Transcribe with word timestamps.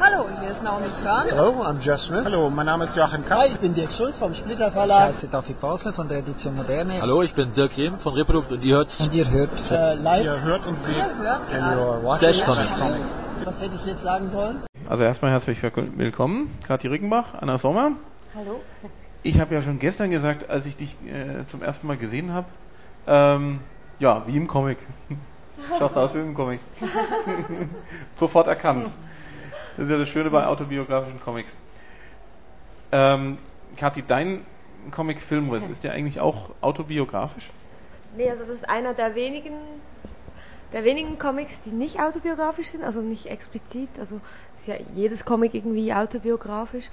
Hallo, 0.00 0.26
hier 0.40 0.50
ist 0.50 0.62
Naomi 0.64 0.86
Körn. 1.02 1.24
Hello, 1.28 1.62
I'm 1.62 1.78
Jeff 1.80 2.00
Smith. 2.00 2.24
Hallo, 2.24 2.48
mein 2.48 2.64
Name 2.66 2.84
ist 2.84 2.96
Joachim 2.96 3.24
Kapp. 3.24 3.40
Hi, 3.40 3.46
ich 3.48 3.58
bin 3.58 3.74
Dirk 3.74 3.92
Schulz 3.92 4.18
vom 4.18 4.32
Splitter 4.32 4.68
Ich 4.68 4.72
Verlag. 4.72 5.08
heiße 5.08 5.28
David 5.28 5.60
Basler 5.60 5.92
von 5.92 6.08
der 6.08 6.18
Edition 6.18 6.56
Moderne. 6.56 7.00
Hallo, 7.02 7.22
ich 7.22 7.34
bin 7.34 7.52
Dirk 7.54 7.76
Rehm 7.76 7.98
von 7.98 8.14
Reprodukt 8.14 8.50
und 8.50 8.62
ihr 8.62 8.76
hört 8.76 8.88
Und 8.98 9.12
ihr 9.12 9.28
hört 9.30 9.50
Äh, 9.70 9.94
live. 9.94 10.24
Ihr 10.24 10.40
hört 10.42 10.66
und 10.66 10.80
seht 10.80 10.96
Ihr 10.96 11.18
hört 11.18 11.40
And 11.40 11.50
gerade. 11.50 12.18
Flash 12.18 12.44
Comics. 12.44 13.16
Was 13.44 13.60
hätte 13.62 13.76
ich 13.76 13.86
jetzt 13.86 14.02
sagen 14.02 14.28
sollen? 14.28 14.62
Also 14.88 15.04
erstmal 15.04 15.30
herzlich 15.32 15.62
willkommen, 15.62 16.50
Kathi 16.66 16.88
Rickenbach, 16.88 17.34
Anna 17.40 17.58
Sommer. 17.58 17.92
Hallo. 18.34 18.60
Ich 19.22 19.38
habe 19.38 19.54
ja 19.54 19.60
schon 19.60 19.78
gestern 19.78 20.10
gesagt, 20.10 20.48
als 20.48 20.64
ich 20.66 20.76
dich 20.76 20.96
äh, 21.06 21.44
zum 21.46 21.62
ersten 21.62 21.86
Mal 21.86 21.98
gesehen 21.98 22.32
habe, 22.32 22.46
ähm, 23.06 23.60
ja, 23.98 24.22
wie 24.26 24.36
im 24.36 24.46
Comic. 24.48 24.78
Schaust 25.78 25.96
aus 25.98 26.14
wie 26.14 26.20
im 26.20 26.34
Comic. 26.34 26.60
Sofort 28.16 28.46
erkannt. 28.46 28.88
Das 29.76 29.86
ist 29.86 29.90
ja 29.90 29.98
das 29.98 30.08
Schöne 30.08 30.30
bei 30.30 30.46
autobiografischen 30.46 31.20
Comics. 31.20 31.52
Ähm, 32.92 33.38
Kathi, 33.76 34.02
dein 34.06 34.44
Comic 34.90 35.20
Filmriss, 35.20 35.68
ist 35.68 35.84
der 35.84 35.92
eigentlich 35.92 36.20
auch 36.20 36.50
autobiografisch? 36.60 37.50
Nee, 38.16 38.28
also 38.30 38.44
das 38.44 38.56
ist 38.56 38.68
einer 38.68 38.94
der 38.94 39.14
wenigen, 39.14 39.54
der 40.72 40.84
wenigen 40.84 41.18
Comics, 41.18 41.62
die 41.62 41.70
nicht 41.70 42.00
autobiografisch 42.00 42.68
sind, 42.68 42.82
also 42.82 43.00
nicht 43.00 43.26
explizit. 43.26 43.90
Also 43.98 44.20
ist 44.54 44.66
ja 44.66 44.76
jedes 44.94 45.24
Comic 45.24 45.54
irgendwie 45.54 45.92
autobiografisch. 45.92 46.90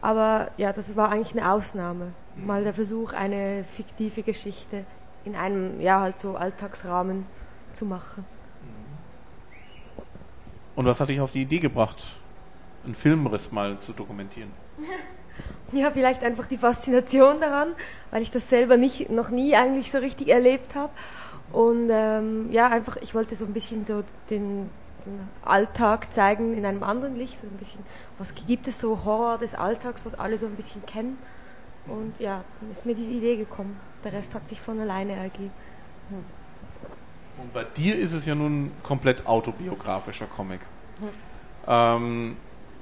Aber 0.00 0.50
ja, 0.56 0.72
das 0.72 0.96
war 0.96 1.10
eigentlich 1.10 1.36
eine 1.38 1.52
Ausnahme. 1.52 2.12
Mal 2.36 2.64
der 2.64 2.74
Versuch, 2.74 3.12
eine 3.12 3.64
fiktive 3.76 4.22
Geschichte 4.22 4.84
in 5.24 5.34
einem, 5.34 5.80
ja, 5.80 6.00
halt 6.00 6.18
so 6.18 6.36
Alltagsrahmen 6.36 7.26
zu 7.72 7.84
machen. 7.84 8.24
Und 10.78 10.86
was 10.86 11.00
hat 11.00 11.08
dich 11.08 11.20
auf 11.20 11.32
die 11.32 11.42
Idee 11.42 11.58
gebracht, 11.58 12.04
einen 12.84 12.94
Filmriss 12.94 13.50
mal 13.50 13.78
zu 13.78 13.92
dokumentieren? 13.92 14.50
Ja, 15.70 15.90
vielleicht 15.90 16.22
einfach 16.22 16.46
die 16.46 16.56
Faszination 16.56 17.42
daran, 17.42 17.68
weil 18.10 18.22
ich 18.22 18.30
das 18.30 18.48
selber 18.48 18.78
nicht, 18.78 19.10
noch 19.10 19.28
nie 19.28 19.54
eigentlich 19.54 19.90
so 19.90 19.98
richtig 19.98 20.28
erlebt 20.28 20.74
habe. 20.74 20.90
Und 21.52 21.90
ähm, 21.92 22.50
ja, 22.50 22.68
einfach, 22.68 22.96
ich 22.96 23.14
wollte 23.14 23.36
so 23.36 23.44
ein 23.44 23.52
bisschen 23.52 23.84
so 23.84 24.02
den, 24.30 24.70
den 25.04 25.20
Alltag 25.42 26.14
zeigen 26.14 26.56
in 26.56 26.64
einem 26.64 26.82
anderen 26.82 27.16
Licht, 27.16 27.38
so 27.38 27.46
ein 27.46 27.58
bisschen, 27.58 27.84
was 28.16 28.34
gibt 28.34 28.66
es 28.66 28.80
so 28.80 29.04
Horror 29.04 29.36
des 29.36 29.54
Alltags, 29.54 30.06
was 30.06 30.18
alle 30.18 30.38
so 30.38 30.46
ein 30.46 30.54
bisschen 30.54 30.84
kennen. 30.86 31.18
Und 31.86 32.14
ja, 32.18 32.42
dann 32.60 32.72
ist 32.72 32.86
mir 32.86 32.94
diese 32.94 33.10
Idee 33.10 33.36
gekommen. 33.36 33.78
Der 34.04 34.14
Rest 34.14 34.34
hat 34.34 34.48
sich 34.48 34.58
von 34.58 34.80
alleine 34.80 35.12
ergeben. 35.12 35.52
Und 37.38 37.52
bei 37.52 37.64
dir 37.64 37.96
ist 37.96 38.12
es 38.12 38.26
ja 38.26 38.34
nun 38.34 38.72
komplett 38.82 39.26
autobiografischer 39.26 40.26
Comic. 40.26 40.60
Ähm, 41.66 42.36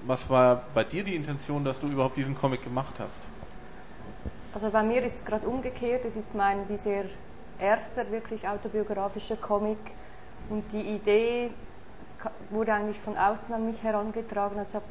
was 0.07 0.31
war 0.31 0.65
bei 0.75 0.85
dir 0.85 1.05
die 1.05 1.15
Intention, 1.15 1.65
dass 1.65 1.81
du 1.81 1.89
überhaupt 1.89 2.17
diesen 2.17 2.37
Comic 2.37 2.62
gemacht 2.62 2.95
hast? 2.99 3.29
Also 4.55 4.71
bei 4.71 4.83
mir 4.83 5.03
ist 5.03 5.17
es 5.17 5.25
gerade 5.25 5.47
umgekehrt. 5.47 6.05
Es 6.05 6.17
ist 6.17 6.34
mein 6.34 6.67
bisher 6.67 7.05
erster 7.59 8.11
wirklich 8.11 8.49
autobiografischer 8.49 9.37
Comic 9.37 9.79
und 10.49 10.73
die 10.73 10.81
Idee 10.81 11.51
wurde 12.51 12.73
eigentlich 12.73 12.99
von 12.99 13.17
außen 13.17 13.53
an 13.53 13.67
mich 13.67 13.83
herangetragen. 13.83 14.59
Also 14.59 14.71
ich 14.71 14.75
habe 14.77 14.87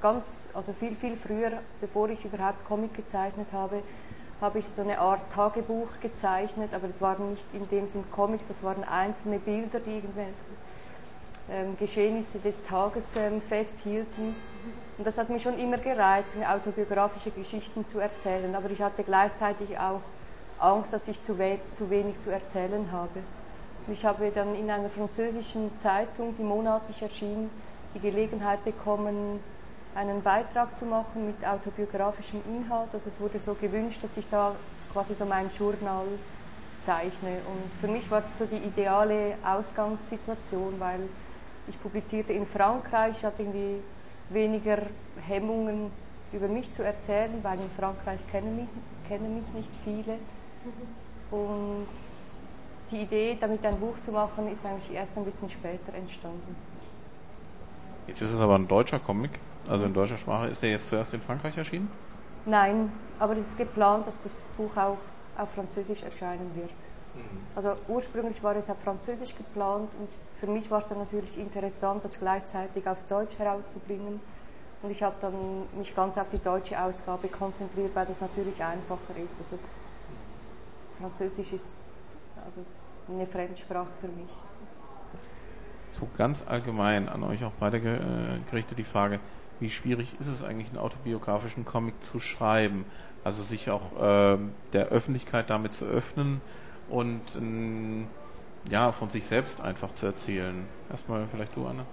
ganz, 0.00 0.48
also 0.54 0.72
viel, 0.72 0.94
viel 0.94 1.16
früher, 1.16 1.52
bevor 1.80 2.08
ich 2.10 2.24
überhaupt 2.24 2.64
Comic 2.64 2.94
gezeichnet 2.94 3.48
habe, 3.52 3.82
habe 4.40 4.58
ich 4.58 4.66
so 4.66 4.82
eine 4.82 4.98
Art 4.98 5.20
Tagebuch 5.34 5.88
gezeichnet, 6.00 6.72
aber 6.74 6.88
das 6.88 7.00
waren 7.00 7.30
nicht 7.30 7.44
in 7.52 7.68
dem 7.68 7.86
Sinn 7.86 8.04
Comic, 8.10 8.40
das 8.48 8.62
waren 8.62 8.84
einzelne 8.84 9.38
Bilder, 9.38 9.80
die 9.80 9.96
irgendwelche 9.96 10.32
ähm, 11.50 11.76
Geschehnisse 11.78 12.38
des 12.38 12.62
Tages 12.62 13.16
ähm, 13.16 13.40
festhielten. 13.40 14.34
Und 14.96 15.06
das 15.06 15.18
hat 15.18 15.30
mich 15.30 15.42
schon 15.42 15.58
immer 15.58 15.78
gereizt, 15.78 16.34
autobiografische 16.48 17.30
Geschichten 17.30 17.86
zu 17.88 17.98
erzählen. 17.98 18.54
Aber 18.54 18.70
ich 18.70 18.80
hatte 18.80 19.02
gleichzeitig 19.02 19.78
auch 19.78 20.00
Angst, 20.58 20.92
dass 20.92 21.08
ich 21.08 21.22
zu, 21.22 21.38
we 21.38 21.58
zu 21.72 21.90
wenig 21.90 22.18
zu 22.20 22.30
erzählen 22.30 22.86
habe. 22.92 23.20
Und 23.86 23.92
ich 23.92 24.04
habe 24.04 24.30
dann 24.30 24.54
in 24.54 24.70
einer 24.70 24.90
französischen 24.90 25.76
Zeitung, 25.78 26.34
die 26.38 26.42
monatlich 26.42 27.02
erschien, 27.02 27.50
die 27.94 28.00
Gelegenheit 28.00 28.64
bekommen, 28.64 29.40
einen 29.94 30.22
Beitrag 30.22 30.76
zu 30.76 30.84
machen 30.84 31.26
mit 31.26 31.44
autobiografischem 31.44 32.42
Inhalt. 32.46 32.94
Also 32.94 33.08
es 33.08 33.20
wurde 33.20 33.40
so 33.40 33.54
gewünscht, 33.54 34.02
dass 34.02 34.16
ich 34.16 34.28
da 34.28 34.54
quasi 34.92 35.14
so 35.14 35.24
mein 35.24 35.48
Journal 35.48 36.06
zeichne. 36.80 37.38
Und 37.46 37.72
für 37.80 37.88
mich 37.88 38.10
war 38.10 38.20
das 38.20 38.38
so 38.38 38.46
die 38.46 38.56
ideale 38.56 39.34
Ausgangssituation, 39.44 40.78
weil 40.78 41.00
ich 41.66 41.80
publizierte 41.80 42.32
in 42.32 42.46
Frankreich, 42.46 43.18
ich 43.18 43.24
hatte 43.24 43.42
irgendwie 43.42 43.82
weniger 44.30 44.78
Hemmungen 45.26 45.90
über 46.32 46.48
mich 46.48 46.72
zu 46.72 46.82
erzählen, 46.84 47.38
weil 47.42 47.60
in 47.60 47.70
Frankreich 47.70 48.20
kennen 48.30 48.56
mich, 48.56 48.68
kennen 49.08 49.34
mich 49.34 49.54
nicht 49.54 49.70
viele. 49.84 50.18
Und 51.30 51.86
die 52.90 53.02
Idee, 53.02 53.36
damit 53.38 53.64
ein 53.64 53.78
Buch 53.78 53.98
zu 54.00 54.12
machen, 54.12 54.50
ist 54.50 54.64
eigentlich 54.64 54.92
erst 54.92 55.16
ein 55.16 55.24
bisschen 55.24 55.48
später 55.48 55.94
entstanden. 55.94 56.56
Jetzt 58.06 58.22
ist 58.22 58.32
es 58.32 58.40
aber 58.40 58.56
ein 58.56 58.66
deutscher 58.66 58.98
Comic, 58.98 59.38
also 59.68 59.84
in 59.84 59.94
deutscher 59.94 60.18
Sprache. 60.18 60.48
Ist 60.48 60.62
der 60.62 60.70
jetzt 60.70 60.88
zuerst 60.88 61.14
in 61.14 61.20
Frankreich 61.20 61.56
erschienen? 61.56 61.90
Nein, 62.46 62.90
aber 63.18 63.34
es 63.36 63.48
ist 63.48 63.58
geplant, 63.58 64.06
dass 64.06 64.18
das 64.18 64.48
Buch 64.56 64.76
auch 64.76 64.98
auf 65.36 65.50
Französisch 65.52 66.02
erscheinen 66.02 66.54
wird. 66.54 66.70
Also 67.54 67.76
ursprünglich 67.88 68.42
war 68.42 68.54
es 68.56 68.70
auf 68.70 68.80
Französisch 68.80 69.34
geplant 69.34 69.90
und 69.98 70.08
für 70.34 70.46
mich 70.46 70.70
war 70.70 70.78
es 70.78 70.86
dann 70.86 70.98
natürlich 70.98 71.38
interessant, 71.38 72.04
das 72.04 72.18
gleichzeitig 72.18 72.86
auf 72.86 73.04
Deutsch 73.04 73.38
herauszubringen. 73.38 74.20
Und 74.82 74.90
ich 74.90 75.02
habe 75.02 75.16
dann 75.20 75.66
mich 75.76 75.94
ganz 75.94 76.16
auf 76.16 76.28
die 76.30 76.38
deutsche 76.38 76.80
Ausgabe 76.80 77.28
konzentriert, 77.28 77.94
weil 77.94 78.06
das 78.06 78.20
natürlich 78.20 78.62
einfacher 78.62 79.16
ist. 79.16 79.38
Also 79.40 79.58
Französisch 80.98 81.52
ist 81.52 81.76
also 82.44 82.64
eine 83.08 83.26
Fremdsprache 83.26 83.92
für 84.00 84.08
mich. 84.08 84.30
So 85.92 86.08
ganz 86.16 86.46
allgemein 86.46 87.08
an 87.08 87.24
euch 87.24 87.44
auch 87.44 87.52
beide 87.58 87.80
ge- 87.80 88.00
gerichtet 88.48 88.78
die 88.78 88.84
Frage, 88.84 89.18
wie 89.60 89.70
schwierig 89.70 90.18
ist 90.18 90.26
es 90.26 90.42
eigentlich, 90.42 90.68
einen 90.68 90.78
autobiografischen 90.78 91.64
Comic 91.64 91.94
zu 92.04 92.20
schreiben? 92.20 92.84
Also 93.22 93.42
sich 93.42 93.70
auch 93.70 93.82
ähm, 94.00 94.52
der 94.72 94.86
Öffentlichkeit 94.86 95.50
damit 95.50 95.74
zu 95.74 95.84
öffnen 95.84 96.40
und 96.88 97.20
ähm, 97.36 98.06
ja, 98.68 98.92
von 98.92 99.08
sich 99.10 99.26
selbst 99.26 99.60
einfach 99.60 99.94
zu 99.94 100.06
erzählen. 100.06 100.66
Erstmal 100.90 101.26
vielleicht 101.30 101.54
du, 101.56 101.66
Anna. 101.66 101.84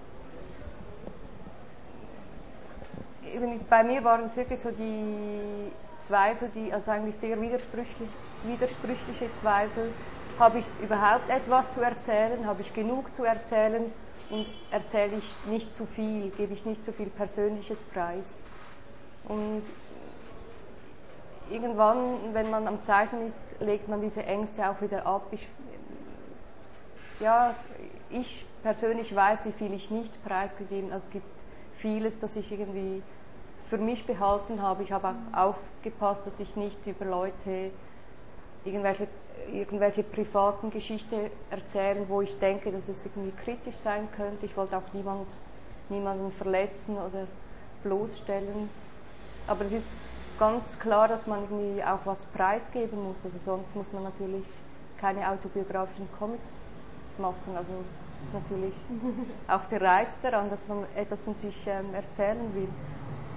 Eben 3.33 3.59
Bei 3.69 3.83
mir 3.83 4.03
waren 4.03 4.25
es 4.25 4.37
wirklich 4.37 4.59
so 4.59 4.69
die 4.71 5.71
Zweifel, 5.99 6.49
die, 6.55 6.71
also 6.73 6.91
eigentlich 6.91 7.15
sehr 7.15 7.39
widersprüchlich, 7.41 8.09
widersprüchliche 8.43 9.33
Zweifel. 9.33 9.91
Habe 10.39 10.59
ich 10.59 10.65
überhaupt 10.81 11.29
etwas 11.29 11.71
zu 11.71 11.81
erzählen? 11.81 12.45
Habe 12.45 12.61
ich 12.61 12.73
genug 12.73 13.13
zu 13.13 13.23
erzählen? 13.23 13.91
Und 14.29 14.45
erzähle 14.71 15.15
ich 15.17 15.35
nicht 15.49 15.73
zu 15.73 15.85
viel? 15.85 16.29
Gebe 16.31 16.53
ich 16.53 16.65
nicht 16.65 16.83
zu 16.83 16.91
viel 16.91 17.09
Persönliches 17.09 17.81
preis? 17.83 18.37
Und 19.27 19.61
irgendwann, 21.49 22.33
wenn 22.33 22.49
man 22.49 22.67
am 22.67 22.81
Zeichnen 22.81 23.27
ist, 23.27 23.41
legt 23.59 23.87
man 23.87 24.01
diese 24.01 24.23
Ängste 24.23 24.69
auch 24.69 24.81
wieder 24.81 25.05
ab. 25.05 25.27
Ich, 25.31 25.47
ja, 27.19 27.55
ich 28.09 28.45
persönlich 28.63 29.15
weiß, 29.15 29.45
wie 29.45 29.51
viel 29.51 29.73
ich 29.73 29.91
nicht 29.91 30.23
preisgegeben. 30.25 30.91
Also 30.91 31.05
es 31.07 31.11
gibt 31.11 31.43
vieles, 31.71 32.17
das 32.17 32.35
ich 32.35 32.51
irgendwie 32.51 33.01
für 33.63 33.77
mich 33.77 34.05
behalten 34.05 34.61
habe. 34.61 34.83
Ich 34.83 34.91
habe 34.91 35.09
auch 35.33 35.37
aufgepasst, 35.37 36.25
dass 36.25 36.39
ich 36.39 36.55
nicht 36.55 36.85
über 36.85 37.05
Leute 37.05 37.71
irgendwelche, 38.65 39.07
irgendwelche 39.51 40.03
privaten 40.03 40.69
Geschichten 40.71 41.29
erzählen, 41.49 42.05
wo 42.07 42.21
ich 42.21 42.37
denke, 42.39 42.71
dass 42.71 42.87
es 42.87 43.05
irgendwie 43.05 43.31
kritisch 43.43 43.75
sein 43.75 44.07
könnte. 44.15 44.45
Ich 44.45 44.57
wollte 44.57 44.77
auch 44.77 44.93
niemand, 44.93 45.27
niemanden 45.89 46.31
verletzen 46.31 46.97
oder 46.97 47.27
bloßstellen. 47.83 48.69
Aber 49.47 49.65
es 49.65 49.71
ist 49.71 49.89
ganz 50.37 50.77
klar, 50.79 51.07
dass 51.07 51.27
man 51.27 51.43
irgendwie 51.43 51.83
auch 51.83 52.05
was 52.05 52.25
preisgeben 52.27 53.01
muss. 53.03 53.17
Also 53.23 53.37
sonst 53.37 53.75
muss 53.75 53.91
man 53.93 54.03
natürlich 54.03 54.45
keine 54.99 55.29
autobiografischen 55.29 56.07
Comics 56.19 56.67
machen. 57.17 57.55
Also 57.55 57.71
ist 58.19 58.33
natürlich 58.33 58.75
auch 59.47 59.65
der 59.65 59.81
Reiz 59.81 60.17
daran, 60.21 60.49
dass 60.49 60.67
man 60.67 60.85
etwas 60.95 61.21
von 61.21 61.35
sich 61.35 61.67
ähm, 61.67 61.93
erzählen 61.93 62.53
will. 62.53 62.69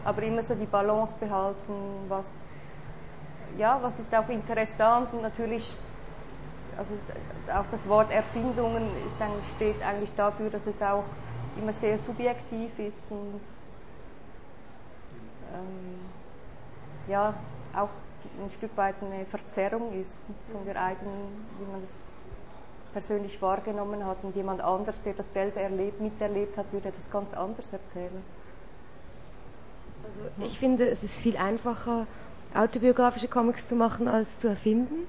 Aber 0.05 0.23
immer 0.23 0.43
so 0.43 0.55
die 0.55 0.67
Balance 0.67 1.17
behalten, 1.21 1.75
was, 2.09 2.27
ja, 3.59 3.83
was 3.83 3.99
ist 3.99 4.15
auch 4.15 4.29
interessant 4.29 5.13
und 5.13 5.23
natürlich, 5.23 5.77
also 6.77 6.95
auch 7.53 7.67
das 7.67 7.89
Wort 7.89 8.11
Erfindungen 8.11 8.97
ist 9.05 9.21
eigentlich, 9.21 9.51
steht 9.51 9.83
eigentlich 9.83 10.15
dafür, 10.15 10.51
dass 10.51 10.67
es 10.67 10.83
auch 10.83 11.05
immer 11.57 11.73
sehr 11.73 11.99
subjektiv 11.99 12.79
ist 12.79 13.11
und 13.11 13.41
ähm, 15.55 15.99
ja, 17.07 17.35
auch 17.75 17.91
ein 18.43 18.51
Stück 18.51 18.77
weit 18.77 18.97
eine 19.03 19.25
Verzerrung 19.27 19.93
ist 20.01 20.25
von 20.53 20.65
der 20.65 20.83
eigenen, 20.83 21.47
wie 21.59 21.71
man 21.71 21.81
das 21.81 21.99
persönlich 22.93 23.41
wahrgenommen 23.41 24.05
hat 24.05 24.19
und 24.23 24.35
jemand 24.37 24.61
anders, 24.61 25.01
der 25.03 25.15
dasselbe 25.15 25.61
erlebt, 25.61 26.01
miterlebt 26.01 26.59
hat, 26.59 26.73
würde 26.73 26.91
das 26.91 27.11
ganz 27.11 27.35
anders 27.35 27.73
erzählen. 27.73 28.25
Also 30.05 30.45
ich 30.47 30.59
finde, 30.59 30.89
es 30.89 31.03
ist 31.03 31.17
viel 31.21 31.37
einfacher, 31.37 32.07
autobiografische 32.55 33.29
Comics 33.29 33.69
zu 33.69 33.77
machen, 33.77 34.09
als 34.09 34.41
zu 34.41 34.49
erfinden, 34.49 35.07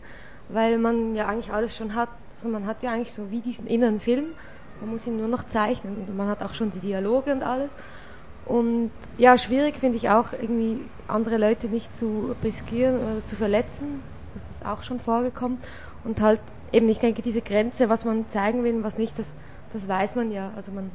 weil 0.50 0.78
man 0.78 1.16
ja 1.16 1.28
eigentlich 1.28 1.52
alles 1.52 1.76
schon 1.76 1.96
hat. 1.96 2.10
Also 2.38 2.50
man 2.50 2.66
hat 2.66 2.84
ja 2.84 2.92
eigentlich 2.92 3.14
so 3.14 3.32
wie 3.32 3.40
diesen 3.40 3.68
inneren 3.68 4.00
Film, 4.00 4.26
man 4.80 4.90
muss 4.90 5.06
ihn 5.06 5.18
nur 5.18 5.28
noch 5.28 5.48
zeichnen 5.48 5.96
und 6.08 6.18
man 6.18 6.28
hat 6.28 6.42
auch 6.42 6.54
schon 6.54 6.72
die 6.72 6.80
Dialoge 6.80 7.32
und 7.32 7.44
alles. 7.44 7.72
Und 8.46 8.92
ja, 9.18 9.38
schwierig 9.38 9.78
finde 9.78 9.98
ich 9.98 10.10
auch 10.10 10.34
irgendwie 10.34 10.82
andere 11.08 11.38
Leute 11.38 11.68
nicht 11.68 11.96
zu 11.98 12.36
riskieren 12.44 12.96
oder 12.96 13.26
zu 13.26 13.36
verletzen. 13.36 14.02
Das 14.34 14.44
ist 14.50 14.66
auch 14.66 14.82
schon 14.84 15.00
vorgekommen. 15.00 15.60
Und 16.04 16.22
halt 16.22 16.40
eben, 16.72 16.90
ich 16.90 17.00
denke, 17.00 17.22
diese 17.22 17.42
Grenze, 17.42 17.90
was 17.90 18.06
man 18.06 18.28
zeigen 18.30 18.64
will 18.64 18.76
und 18.76 18.84
was 18.84 18.98
nicht, 18.98 19.18
das, 19.20 19.28
das 19.74 19.88
weiß 19.88 20.16
man 20.16 20.32
ja. 20.32 20.52
Also 20.56 20.72
man, 20.72 20.90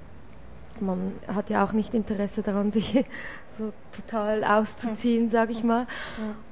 man 0.81 1.12
hat 1.26 1.50
ja 1.50 1.64
auch 1.64 1.73
nicht 1.73 1.94
Interesse 1.94 2.43
daran, 2.43 2.73
sich 2.73 3.05
so 3.58 3.73
total 3.94 4.44
auszuziehen, 4.44 5.31
sage 5.31 5.52
ich 5.52 5.62
mal. 5.64 5.87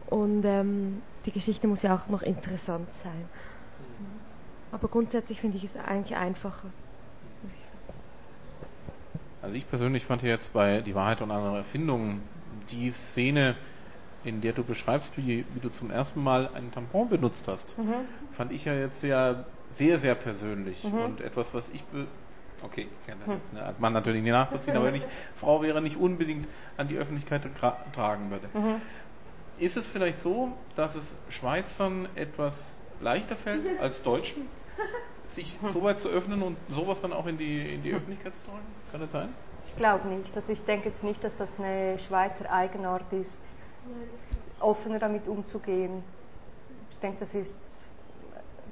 Und 0.06 0.44
ähm, 0.44 1.02
die 1.26 1.32
Geschichte 1.32 1.66
muss 1.66 1.82
ja 1.82 1.94
auch 1.94 2.08
noch 2.08 2.22
interessant 2.22 2.88
sein. 3.02 3.28
Aber 4.72 4.88
grundsätzlich 4.88 5.40
finde 5.40 5.56
ich 5.56 5.64
es 5.64 5.76
eigentlich 5.76 6.16
einfacher. 6.16 6.68
Also 9.40 9.54
ich 9.54 9.68
persönlich 9.68 10.04
fand 10.04 10.22
jetzt 10.22 10.52
bei 10.52 10.80
Die 10.80 10.94
Wahrheit 10.94 11.20
und 11.20 11.30
andere 11.30 11.58
Erfindungen 11.58 12.22
die 12.70 12.90
Szene, 12.90 13.56
in 14.24 14.40
der 14.40 14.52
du 14.52 14.64
beschreibst, 14.64 15.16
wie, 15.16 15.44
wie 15.52 15.60
du 15.60 15.68
zum 15.68 15.90
ersten 15.90 16.22
Mal 16.22 16.48
einen 16.54 16.72
Tampon 16.72 17.08
benutzt 17.08 17.46
hast, 17.46 17.76
mhm. 17.78 17.92
fand 18.32 18.52
ich 18.52 18.64
ja 18.64 18.74
jetzt 18.74 19.00
sehr, 19.00 19.44
sehr, 19.70 19.98
sehr 19.98 20.14
persönlich 20.14 20.82
mhm. 20.84 20.98
und 20.98 21.20
etwas, 21.20 21.52
was 21.52 21.68
ich 21.70 21.84
okay, 22.64 22.88
ich 22.98 23.06
kenne 23.06 23.20
das 23.24 23.34
jetzt, 23.34 23.52
ne? 23.52 23.62
als 23.62 23.78
Mann 23.78 23.92
natürlich 23.92 24.22
nicht 24.22 24.32
nachvollziehen, 24.32 24.76
aber 24.76 24.86
wenn 24.86 24.94
ich 24.94 25.06
Frau 25.34 25.62
wäre, 25.62 25.82
nicht 25.82 25.96
unbedingt 25.96 26.46
an 26.76 26.88
die 26.88 26.96
Öffentlichkeit 26.96 27.48
tragen 27.92 28.30
würde. 28.30 28.48
Mhm. 28.52 28.80
Ist 29.58 29.76
es 29.76 29.86
vielleicht 29.86 30.20
so, 30.20 30.52
dass 30.74 30.94
es 30.94 31.14
Schweizern 31.30 32.08
etwas 32.16 32.76
leichter 33.00 33.36
fällt 33.36 33.62
als 33.80 34.02
Deutschen, 34.02 34.48
sich 35.28 35.56
so 35.66 35.82
weit 35.82 36.00
zu 36.00 36.08
öffnen 36.08 36.42
und 36.42 36.56
sowas 36.70 37.00
dann 37.00 37.12
auch 37.12 37.26
in 37.26 37.38
die, 37.38 37.74
in 37.74 37.82
die 37.82 37.92
Öffentlichkeit 37.92 38.34
zu 38.34 38.42
tragen? 38.44 38.64
Kann 38.90 39.00
das 39.00 39.12
sein? 39.12 39.28
Ich 39.68 39.76
glaube 39.76 40.08
nicht. 40.08 40.34
Also 40.36 40.52
ich 40.52 40.64
denke 40.64 40.88
jetzt 40.88 41.02
nicht, 41.02 41.22
dass 41.24 41.36
das 41.36 41.58
eine 41.58 41.98
Schweizer 41.98 42.50
Eigenart 42.52 43.12
ist, 43.12 43.42
offener 44.60 44.98
damit 44.98 45.28
umzugehen. 45.28 46.02
Ich 46.90 46.98
denke, 46.98 47.20
das 47.20 47.34
ist 47.34 47.88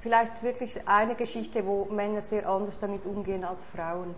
vielleicht 0.03 0.43
wirklich 0.43 0.89
eine 0.89 1.15
Geschichte, 1.15 1.65
wo 1.65 1.85
Männer 1.85 2.21
sehr 2.21 2.49
anders 2.49 2.79
damit 2.81 3.07
umgehen 3.07 3.45
als 3.45 3.63
Frauen. 3.63 4.15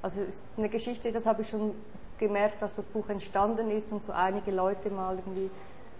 Also 0.00 0.22
es 0.22 0.36
ist 0.36 0.42
eine 0.56 0.70
Geschichte, 0.70 1.12
das 1.12 1.26
habe 1.26 1.42
ich 1.42 1.48
schon 1.48 1.74
gemerkt, 2.18 2.62
dass 2.62 2.76
das 2.76 2.86
Buch 2.86 3.10
entstanden 3.10 3.70
ist 3.70 3.92
und 3.92 4.02
so 4.02 4.12
einige 4.12 4.50
Leute 4.50 4.88
mal 4.88 5.16
irgendwie 5.16 5.50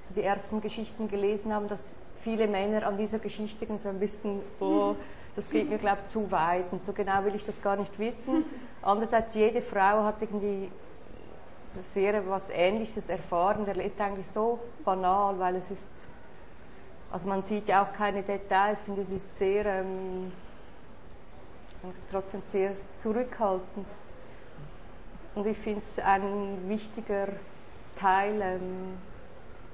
so 0.01 0.15
die 0.15 0.23
ersten 0.23 0.63
Geschichten 0.63 1.09
gelesen 1.09 1.53
haben, 1.53 1.69
dass 1.69 1.95
viele 2.17 2.49
Männer 2.49 2.87
an 2.87 2.97
dieser 2.97 3.19
Geschichte 3.19 3.67
so 3.79 3.91
ein 3.91 4.01
bisschen, 4.01 4.41
oh, 4.59 4.95
das 5.35 5.51
geht 5.51 5.69
mir, 5.69 5.77
glaube 5.77 5.99
ich, 6.07 6.13
zu 6.13 6.31
weit 6.31 6.65
und 6.73 6.83
so 6.83 6.95
genau 6.95 7.23
will 7.25 7.35
ich 7.35 7.45
das 7.45 7.61
gar 7.61 7.77
nicht 7.77 7.99
wissen. 7.99 8.45
Andererseits, 8.83 9.35
jede 9.35 9.61
Frau 9.61 10.05
hat 10.05 10.23
irgendwie 10.23 10.71
sehr 11.79 12.27
was 12.27 12.49
Ähnliches 12.49 13.11
erfahren. 13.11 13.67
Der 13.67 13.77
ist 13.85 14.01
eigentlich 14.01 14.29
so 14.29 14.59
banal, 14.83 15.39
weil 15.39 15.57
es 15.57 15.71
ist 15.71 16.09
also 17.17 17.29
man 17.29 17.43
sieht 17.43 17.67
ja 17.67 17.83
auch 17.83 17.95
keine 17.95 18.23
Details, 18.23 18.81
ich 18.81 18.85
finde 18.85 19.01
es 19.01 19.09
ist 19.09 19.35
sehr, 19.39 19.65
ähm, 19.65 20.31
trotzdem 22.11 22.43
sehr 22.47 22.73
zurückhaltend. 22.95 23.89
Und 25.35 25.47
ich 25.47 25.57
finde 25.57 25.81
es 25.81 25.99
ein 25.99 26.69
wichtiger 26.69 27.29
Teil 27.95 28.39
ähm, 28.43 28.99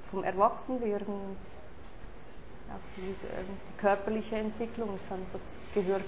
vom 0.09 0.23
Erwachsenwerden, 0.23 1.15
auch 2.69 3.01
diese, 3.05 3.27
ähm, 3.27 3.45
die 3.67 3.77
körperliche 3.77 4.37
Entwicklung, 4.37 4.91
ich 4.95 5.01
fand, 5.01 5.25
das 5.33 5.59
gehört 5.73 6.05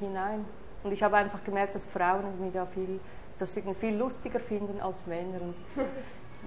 hinein. 0.00 0.44
Und 0.82 0.92
ich 0.92 1.02
habe 1.02 1.16
einfach 1.16 1.42
gemerkt, 1.44 1.74
dass 1.76 1.86
Frauen 1.86 2.24
irgendwie 2.24 2.50
da 2.52 2.66
viel, 2.66 3.00
das 3.38 3.58
viel 3.80 3.96
lustiger 3.96 4.38
finden 4.38 4.82
als 4.82 5.06
Männer. 5.06 5.40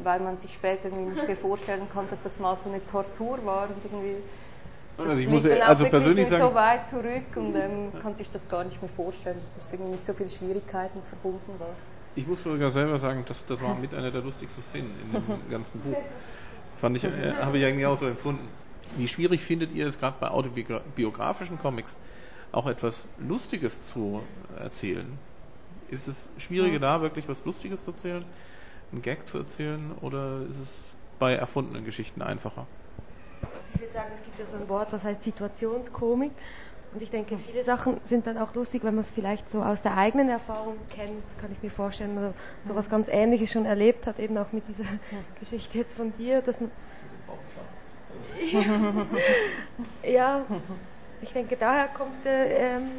Weil 0.04 0.20
man 0.20 0.38
sich 0.38 0.54
später 0.54 0.90
nicht 0.90 1.28
mehr 1.28 1.36
vorstellen 1.36 1.88
kann, 1.92 2.06
dass 2.10 2.24
das 2.24 2.40
mal 2.40 2.56
so 2.56 2.70
eine 2.70 2.86
Tortur 2.86 3.44
war 3.46 3.68
und 3.70 3.84
irgendwie 3.84 4.18
das 4.98 5.06
also 5.06 5.22
ich 5.22 5.28
muss 5.28 5.46
also 5.46 5.86
persönlich 5.86 6.28
sagen, 6.28 6.44
so 6.44 6.56
weit 6.56 6.88
zurück 6.88 7.36
und 7.36 7.56
ähm, 7.56 7.92
kann 8.02 8.16
sich 8.16 8.32
das 8.32 8.50
gar 8.50 8.64
nicht 8.64 8.82
mehr 8.82 8.90
vorstellen, 8.90 9.36
dass 9.36 9.64
das 9.64 9.74
irgendwie 9.74 9.92
mit 9.92 10.04
so 10.06 10.14
vielen 10.14 10.30
Schwierigkeiten 10.30 11.04
verbunden 11.04 11.60
war. 11.60 11.76
Ich 12.16 12.26
muss 12.26 12.42
sogar 12.42 12.72
selber 12.72 12.98
sagen, 12.98 13.24
das, 13.28 13.46
das 13.46 13.62
war 13.62 13.76
mit 13.76 13.94
einer 13.94 14.10
der 14.10 14.22
lustigsten 14.22 14.64
Szenen 14.64 14.92
in 15.04 15.12
dem 15.12 15.50
ganzen 15.52 15.80
Buch. 15.82 15.98
Fand 16.82 16.98
ich, 16.98 17.04
äh, 17.04 17.34
habe 17.40 17.60
ich 17.60 17.66
eigentlich 17.66 17.86
auch 17.86 18.00
so 18.00 18.08
empfunden. 18.08 18.48
Wie 18.98 19.08
schwierig 19.08 19.42
findet 19.42 19.72
ihr 19.72 19.86
es 19.86 20.00
gerade 20.00 20.16
bei 20.20 20.30
autobiografischen 20.30 21.60
Comics 21.60 21.96
auch 22.52 22.66
etwas 22.66 23.08
Lustiges 23.20 23.86
zu 23.88 24.24
erzählen? 24.60 25.20
Ist 25.90 26.08
es 26.08 26.30
schwieriger 26.40 26.80
da 26.80 27.02
wirklich 27.02 27.30
was 27.30 27.46
Lustiges 27.46 27.84
zu 27.84 27.92
erzählen? 27.92 28.26
Einen 28.92 29.02
Gag 29.02 29.28
zu 29.28 29.38
erzählen 29.38 29.92
oder 30.02 30.42
ist 30.50 30.60
es 30.60 30.90
bei 31.20 31.34
erfundenen 31.34 31.84
Geschichten 31.86 32.22
einfacher? 32.22 32.68
Also 33.42 33.74
ich 33.74 33.82
würde 33.82 33.94
sagen, 33.94 34.12
es 34.14 34.24
gibt 34.24 34.40
ja 34.40 34.46
so 34.46 34.56
ein 34.56 34.70
Wort, 34.70 34.94
das 34.94 35.04
heißt 35.04 35.24
Situationskomik. 35.24 36.32
Und 36.94 37.02
ich 37.02 37.10
denke, 37.10 37.38
viele 37.38 37.64
Sachen 37.64 38.00
sind 38.06 38.28
dann 38.28 38.38
auch 38.38 38.56
lustig, 38.56 38.84
wenn 38.84 38.96
man 38.96 39.02
es 39.02 39.10
vielleicht 39.10 39.50
so 39.50 39.62
aus 39.62 39.82
der 39.82 39.98
eigenen 39.98 40.30
Erfahrung 40.30 40.78
kennt, 40.90 41.24
kann 41.40 41.52
ich 41.52 41.62
mir 41.62 41.70
vorstellen, 41.70 42.18
oder 42.18 42.34
so 42.66 42.76
was 42.76 42.90
ganz 42.90 43.10
Ähnliches 43.10 43.52
schon 43.52 43.66
erlebt 43.66 44.08
hat, 44.08 44.20
eben 44.20 44.38
auch 44.38 44.52
mit 44.54 44.68
dieser 44.68 44.86
Geschichte 45.40 45.78
jetzt 45.78 45.96
von 45.96 46.16
dir, 46.18 46.42
dass 46.42 46.62
man. 46.62 46.72
ja, 50.04 50.46
ich 51.22 51.34
denke, 51.34 51.58
daher 51.58 51.88
kommt 51.90 52.26
äh, 52.26 52.78
ähm, 52.78 52.90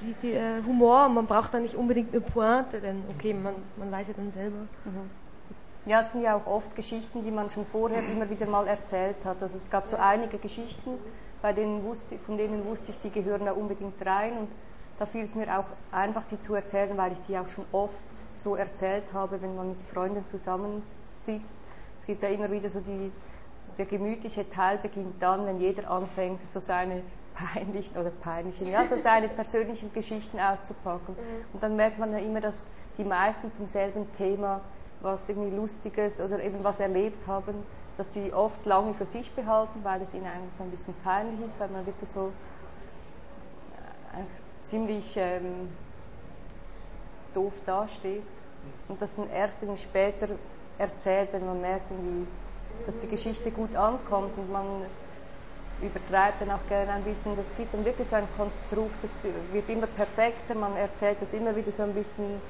die, 0.00 0.14
die 0.22 0.32
äh, 0.32 0.62
Humor, 0.66 1.08
man 1.08 1.26
braucht 1.26 1.54
da 1.54 1.58
nicht 1.58 1.74
unbedingt 1.74 2.12
eine 2.12 2.20
Pointe, 2.20 2.80
denn 2.80 3.02
okay, 3.16 3.34
man, 3.34 3.54
man 3.76 3.90
weiß 3.90 4.08
ja 4.08 4.14
dann 4.14 4.32
selber. 4.32 4.58
Mhm. 4.84 5.10
Ja, 5.86 6.00
es 6.00 6.12
sind 6.12 6.22
ja 6.22 6.36
auch 6.36 6.46
oft 6.46 6.76
Geschichten, 6.76 7.24
die 7.24 7.30
man 7.30 7.48
schon 7.48 7.64
vorher 7.64 8.02
immer 8.12 8.28
wieder 8.28 8.46
mal 8.46 8.66
erzählt 8.66 9.24
hat. 9.24 9.42
Also 9.42 9.56
es 9.56 9.70
gab 9.70 9.86
so 9.86 9.96
einige 9.96 10.38
Geschichten, 10.38 10.90
bei 11.40 11.52
denen 11.52 11.82
wusste, 11.84 12.18
von 12.18 12.36
denen 12.36 12.64
wusste 12.66 12.90
ich, 12.90 12.98
die 12.98 13.10
gehören 13.10 13.46
da 13.46 13.52
unbedingt 13.52 14.04
rein 14.04 14.36
und 14.36 14.48
da 14.98 15.06
fiel 15.06 15.22
es 15.22 15.34
mir 15.34 15.58
auch 15.58 15.64
einfach, 15.90 16.26
die 16.26 16.38
zu 16.38 16.54
erzählen, 16.54 16.96
weil 16.98 17.12
ich 17.12 17.20
die 17.22 17.38
auch 17.38 17.48
schon 17.48 17.64
oft 17.72 18.04
so 18.34 18.56
erzählt 18.56 19.14
habe, 19.14 19.40
wenn 19.40 19.56
man 19.56 19.68
mit 19.68 19.80
Freunden 19.80 20.26
zusammensitzt. 20.26 21.56
Es 21.96 22.04
gibt 22.04 22.22
ja 22.22 22.28
immer 22.28 22.50
wieder 22.50 22.68
so 22.68 22.80
die, 22.80 23.10
so 23.54 23.72
der 23.78 23.86
gemütliche 23.86 24.46
Teil 24.50 24.76
beginnt 24.76 25.22
dann, 25.22 25.46
wenn 25.46 25.58
jeder 25.58 25.90
anfängt, 25.90 26.46
so 26.46 26.60
seine 26.60 27.02
peinlichen 27.40 27.96
oder 28.00 28.10
peinlichen, 28.10 28.68
ja, 28.68 28.84
so 28.86 28.96
seine 28.96 29.28
persönlichen 29.28 29.92
Geschichten 29.92 30.38
auszupacken. 30.38 31.14
Mhm. 31.14 31.44
Und 31.52 31.62
dann 31.62 31.76
merkt 31.76 31.98
man 31.98 32.12
ja 32.12 32.18
immer, 32.18 32.40
dass 32.40 32.66
die 32.98 33.04
meisten 33.04 33.52
zum 33.52 33.66
selben 33.66 34.10
Thema 34.12 34.60
was 35.00 35.28
irgendwie 35.28 35.50
Lustiges 35.50 36.20
oder 36.20 36.42
eben 36.42 36.62
was 36.62 36.78
erlebt 36.78 37.26
haben, 37.26 37.54
dass 37.96 38.12
sie 38.12 38.32
oft 38.32 38.66
lange 38.66 38.92
für 38.94 39.06
sich 39.06 39.34
behalten, 39.34 39.82
weil 39.82 40.02
es 40.02 40.12
ihnen 40.14 40.26
eigentlich 40.26 40.54
so 40.54 40.62
ein 40.62 40.70
bisschen 40.70 40.94
peinlich 41.02 41.48
ist, 41.48 41.58
weil 41.58 41.68
man 41.68 41.86
wirklich 41.86 42.10
so 42.10 42.32
äh, 44.12 44.24
ziemlich 44.60 45.16
ähm, 45.16 45.68
doof 47.32 47.62
dasteht 47.64 48.24
und 48.88 49.00
das 49.00 49.14
dann 49.14 49.28
erst 49.30 49.62
irgendwie 49.62 49.80
später 49.80 50.28
erzählt, 50.78 51.32
wenn 51.32 51.46
man 51.46 51.60
merkt, 51.60 51.86
dass 52.84 52.98
die 52.98 53.08
Geschichte 53.08 53.50
gut 53.50 53.74
ankommt 53.74 54.36
und 54.38 54.50
man 54.50 54.84
übertreibt 55.82 56.40
dann 56.40 56.50
auch 56.50 56.66
gerne 56.66 56.92
ein 56.92 57.04
bisschen. 57.04 57.36
Das 57.36 57.54
gibt 57.54 57.74
dann 57.74 57.84
wirklich 57.84 58.08
so 58.08 58.16
ein 58.16 58.30
Konstrukt, 58.36 59.02
das 59.02 59.16
wird 59.22 59.68
immer 59.68 59.86
perfekter, 59.86 60.54
man 60.54 60.76
erzählt 60.76 61.20
das 61.22 61.32
immer 61.32 61.56
wieder 61.56 61.72
so 61.72 61.82
ein 61.82 61.94
bisschen, 61.94 62.40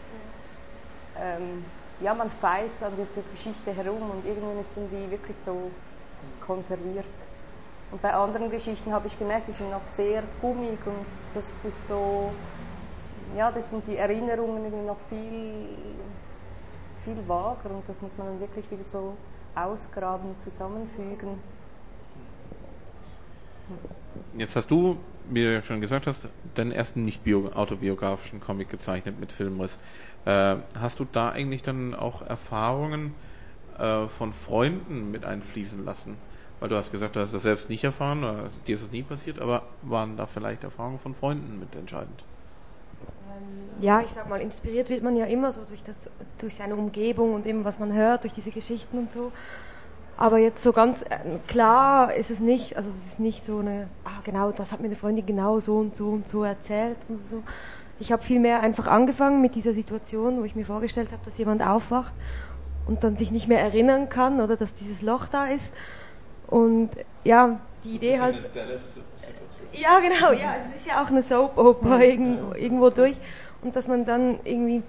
ähm, 1.16 1.64
ja, 2.00 2.14
man 2.14 2.30
feilt 2.30 2.76
so 2.76 2.84
an 2.86 2.96
dieser 2.96 3.22
Geschichte 3.22 3.72
herum 3.72 4.10
und 4.10 4.26
irgendwann 4.26 4.58
ist 4.58 4.76
dann 4.76 4.88
die 4.88 5.10
wirklich 5.10 5.36
so 5.36 5.70
konserviert. 6.40 7.04
Und 7.90 8.02
bei 8.02 8.12
anderen 8.14 8.50
Geschichten 8.50 8.92
habe 8.92 9.06
ich 9.08 9.18
gemerkt, 9.18 9.48
die 9.48 9.52
sind 9.52 9.70
noch 9.70 9.86
sehr 9.86 10.22
gummig 10.40 10.86
und 10.86 11.06
das 11.32 11.64
ist 11.64 11.86
so, 11.86 12.32
ja, 13.34 13.50
das 13.50 13.70
sind 13.70 13.86
die 13.86 13.96
Erinnerungen 13.96 14.64
irgendwie 14.64 14.86
noch 14.86 14.98
viel, 14.98 15.76
viel 17.04 17.28
vager 17.28 17.70
und 17.70 17.88
das 17.88 18.00
muss 18.00 18.16
man 18.16 18.28
dann 18.28 18.40
wirklich 18.40 18.70
wieder 18.70 18.84
so 18.84 19.16
ausgraben, 19.54 20.38
zusammenfügen. 20.38 21.40
Jetzt 24.32 24.56
hast 24.56 24.70
du, 24.70 24.98
wie 25.24 25.42
du 25.42 25.62
schon 25.62 25.80
gesagt 25.80 26.06
hast, 26.06 26.28
deinen 26.54 26.72
ersten 26.72 27.02
nicht 27.02 27.22
autobiografischen 27.54 28.40
Comic 28.40 28.68
gezeichnet 28.70 29.18
mit 29.18 29.32
Filmriss. 29.32 29.78
Äh, 30.24 30.56
hast 30.78 31.00
du 31.00 31.04
da 31.04 31.30
eigentlich 31.30 31.62
dann 31.62 31.94
auch 31.94 32.22
Erfahrungen 32.22 33.14
äh, 33.78 34.06
von 34.08 34.32
Freunden 34.32 35.10
mit 35.10 35.24
einfließen 35.24 35.84
lassen? 35.84 36.18
Weil 36.60 36.68
du 36.68 36.76
hast 36.76 36.92
gesagt, 36.92 37.16
du 37.16 37.20
hast 37.20 37.32
das 37.34 37.42
selbst 37.42 37.68
nicht 37.70 37.84
erfahren, 37.84 38.22
oder 38.22 38.50
dir 38.66 38.76
ist 38.76 38.82
es 38.82 38.90
nie 38.90 39.02
passiert, 39.02 39.38
aber 39.40 39.78
waren 39.82 40.16
da 40.16 40.26
vielleicht 40.26 40.62
Erfahrungen 40.64 40.98
von 41.00 41.14
Freunden 41.14 41.58
mit 41.58 41.74
entscheidend? 41.74 42.24
Ja, 43.80 44.02
ich 44.02 44.10
sag 44.10 44.28
mal, 44.28 44.40
inspiriert 44.40 44.90
wird 44.90 45.02
man 45.02 45.16
ja 45.16 45.24
immer 45.26 45.52
so 45.52 45.64
durch, 45.64 45.82
das, 45.82 46.10
durch 46.38 46.56
seine 46.56 46.76
Umgebung 46.76 47.34
und 47.34 47.46
eben 47.46 47.64
was 47.64 47.78
man 47.78 47.92
hört, 47.92 48.24
durch 48.24 48.34
diese 48.34 48.50
Geschichten 48.50 48.98
und 48.98 49.12
so. 49.12 49.32
Aber 50.20 50.36
jetzt 50.36 50.62
so 50.62 50.72
ganz 50.72 51.00
äh, 51.00 51.16
klar 51.48 52.14
ist 52.14 52.30
es 52.30 52.40
nicht, 52.40 52.76
also 52.76 52.90
es 52.90 53.12
ist 53.12 53.20
nicht 53.20 53.42
so 53.46 53.60
eine, 53.60 53.88
ah 54.04 54.20
genau, 54.22 54.52
das 54.52 54.70
hat 54.70 54.80
mir 54.80 54.86
eine 54.86 54.94
Freundin 54.94 55.24
genau 55.24 55.60
so 55.60 55.78
und 55.78 55.96
so 55.96 56.08
und 56.10 56.28
so 56.28 56.44
erzählt 56.44 56.98
und 57.08 57.26
so. 57.26 57.42
Ich 57.98 58.12
habe 58.12 58.22
vielmehr 58.22 58.60
einfach 58.60 58.86
angefangen 58.86 59.40
mit 59.40 59.54
dieser 59.54 59.72
Situation, 59.72 60.38
wo 60.40 60.44
ich 60.44 60.54
mir 60.54 60.66
vorgestellt 60.66 61.10
habe, 61.10 61.22
dass 61.24 61.38
jemand 61.38 61.62
aufwacht 61.62 62.12
und 62.86 63.02
dann 63.02 63.16
sich 63.16 63.30
nicht 63.30 63.48
mehr 63.48 63.60
erinnern 63.60 64.10
kann 64.10 64.42
oder 64.42 64.58
dass 64.58 64.74
dieses 64.74 65.00
Loch 65.00 65.26
da 65.28 65.46
ist. 65.46 65.72
Und 66.48 66.90
ja, 67.24 67.58
die 67.82 67.94
Idee 67.94 68.20
halt. 68.20 68.46
Ja, 69.72 70.00
genau, 70.00 70.32
ja, 70.32 70.54
es 70.74 70.82
ist 70.82 70.86
ja 70.86 71.02
auch 71.02 71.08
eine 71.08 71.22
Soap-Oper 71.22 72.02
irgendwo 72.02 72.90
durch. 72.90 73.16
Und 73.62 73.74
dass 73.74 73.88
man 73.88 74.04
dann 74.04 74.38
irgendwie 74.44 74.82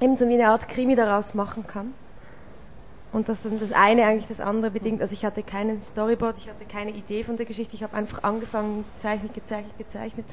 eben 0.00 0.16
so 0.16 0.28
wie 0.28 0.34
eine 0.34 0.48
Art 0.48 0.66
Krimi 0.66 0.96
daraus 0.96 1.34
machen 1.34 1.68
kann. 1.68 1.94
Und 3.16 3.30
dass 3.30 3.44
dann 3.44 3.58
das 3.58 3.72
eine 3.72 4.04
eigentlich 4.04 4.26
das 4.28 4.40
andere 4.40 4.70
bedingt. 4.70 5.00
Also 5.00 5.14
ich 5.14 5.24
hatte 5.24 5.42
keinen 5.42 5.80
Storyboard, 5.80 6.36
ich 6.36 6.50
hatte 6.50 6.66
keine 6.66 6.90
Idee 6.90 7.24
von 7.24 7.38
der 7.38 7.46
Geschichte, 7.46 7.74
ich 7.74 7.82
habe 7.82 7.96
einfach 7.96 8.22
angefangen, 8.24 8.84
gezeichnet, 8.94 9.32
gezeichnet, 9.32 9.78
gezeichnet. 9.78 10.26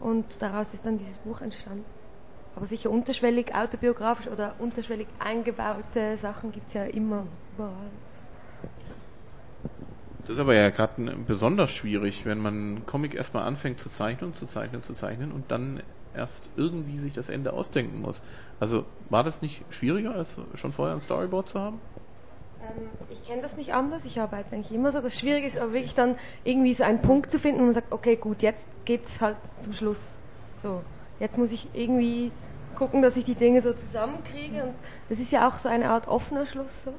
Und 0.00 0.24
daraus 0.40 0.74
ist 0.74 0.84
dann 0.84 0.98
dieses 0.98 1.18
Buch 1.18 1.40
entstanden. 1.40 1.84
Aber 2.56 2.66
sicher 2.66 2.90
unterschwellig 2.90 3.54
autobiografisch 3.54 4.26
oder 4.26 4.56
unterschwellig 4.58 5.06
eingebaute 5.20 6.16
Sachen 6.16 6.50
gibt 6.50 6.66
es 6.66 6.74
ja 6.74 6.82
immer 6.86 7.28
überall. 7.54 7.90
Das 10.22 10.30
ist 10.30 10.40
aber 10.40 10.56
ja 10.56 10.70
gerade 10.70 11.00
besonders 11.28 11.70
schwierig, 11.70 12.26
wenn 12.26 12.40
man 12.40 12.84
Comic 12.86 13.14
erstmal 13.14 13.44
anfängt 13.44 13.78
zu 13.78 13.88
zeichnen, 13.88 14.34
zu 14.34 14.46
zeichnen, 14.46 14.82
zu 14.82 14.94
zeichnen 14.94 15.30
und 15.30 15.52
dann 15.52 15.80
erst 16.12 16.42
irgendwie 16.56 16.98
sich 16.98 17.14
das 17.14 17.28
Ende 17.28 17.52
ausdenken 17.52 18.00
muss. 18.00 18.20
Also 18.58 18.84
war 19.10 19.22
das 19.22 19.42
nicht 19.42 19.62
schwieriger, 19.70 20.12
als 20.12 20.40
schon 20.56 20.72
vorher 20.72 20.96
ein 20.96 21.00
Storyboard 21.00 21.50
zu 21.50 21.60
haben? 21.60 21.80
Ähm, 22.66 22.88
ich 23.10 23.24
kenne 23.26 23.42
das 23.42 23.56
nicht 23.56 23.72
anders. 23.74 24.04
Ich 24.04 24.20
arbeite 24.20 24.54
eigentlich 24.54 24.72
immer 24.72 24.92
so. 24.92 25.00
Das 25.00 25.18
Schwierige 25.18 25.46
ist 25.46 25.58
aber 25.58 25.72
wirklich 25.72 25.94
dann 25.94 26.16
irgendwie 26.44 26.74
so 26.74 26.84
einen 26.84 27.00
Punkt 27.00 27.30
zu 27.30 27.38
finden, 27.38 27.60
wo 27.60 27.64
man 27.64 27.72
sagt, 27.72 27.92
okay, 27.92 28.16
gut, 28.16 28.42
jetzt 28.42 28.66
geht's 28.84 29.20
halt 29.20 29.36
zum 29.58 29.72
Schluss. 29.72 30.14
So, 30.62 30.82
jetzt 31.20 31.38
muss 31.38 31.52
ich 31.52 31.68
irgendwie 31.74 32.32
gucken, 32.76 33.02
dass 33.02 33.16
ich 33.16 33.24
die 33.24 33.34
Dinge 33.34 33.60
so 33.60 33.72
zusammenkriege. 33.72 34.62
Und 34.62 34.74
das 35.08 35.18
ist 35.18 35.32
ja 35.32 35.48
auch 35.48 35.58
so 35.58 35.68
eine 35.68 35.90
Art 35.90 36.08
offener 36.08 36.46
Schluss. 36.46 36.84
So. 36.84 36.92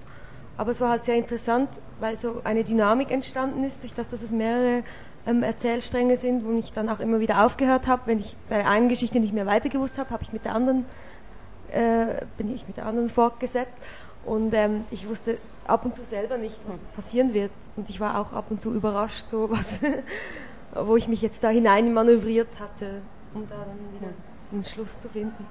Aber 0.57 0.71
es 0.71 0.81
war 0.81 0.89
halt 0.89 1.05
sehr 1.05 1.15
interessant, 1.15 1.69
weil 1.99 2.17
so 2.17 2.41
eine 2.43 2.63
Dynamik 2.63 3.11
entstanden 3.11 3.63
ist, 3.63 3.83
durch 3.83 3.93
das, 3.93 4.07
dass 4.07 4.23
es 4.23 4.31
mehrere 4.31 4.83
ähm, 5.27 5.43
Erzählstränge 5.43 6.17
sind, 6.17 6.45
wo 6.45 6.51
ich 6.57 6.71
dann 6.71 6.89
auch 6.89 6.99
immer 6.99 7.19
wieder 7.19 7.45
aufgehört 7.45 7.87
habe. 7.87 8.03
Wenn 8.05 8.19
ich 8.19 8.35
bei 8.49 8.65
einer 8.65 8.87
Geschichte 8.87 9.19
nicht 9.19 9.33
mehr 9.33 9.45
weitergewusst 9.45 9.99
habe, 9.99 10.09
habe 10.09 10.23
äh, 11.71 12.25
bin 12.37 12.53
ich 12.53 12.67
mit 12.67 12.77
der 12.77 12.85
anderen 12.85 13.09
fortgesetzt. 13.09 13.73
Und 14.27 14.53
ähm, 14.53 14.83
ich 14.91 15.07
wusste 15.07 15.37
ab 15.63 15.85
und 15.85 15.95
zu 15.95 16.03
selber 16.03 16.37
nicht, 16.37 16.59
was 16.67 16.77
passieren 16.95 17.33
wird. 17.33 17.51
Und 17.77 17.89
ich 17.89 17.99
war 17.99 18.19
auch 18.19 18.33
ab 18.33 18.45
und 18.49 18.61
zu 18.61 18.73
überrascht, 18.73 19.27
so 19.27 19.49
was, 19.49 19.65
wo 20.85 20.97
ich 20.97 21.07
mich 21.07 21.21
jetzt 21.21 21.43
da 21.43 21.49
hinein 21.49 21.93
manövriert 21.93 22.59
hatte, 22.59 23.01
um 23.33 23.47
da 23.49 23.55
dann 23.55 23.79
wieder 23.95 24.13
einen 24.51 24.63
Schluss 24.63 25.01
zu 25.01 25.07
finden. 25.07 25.47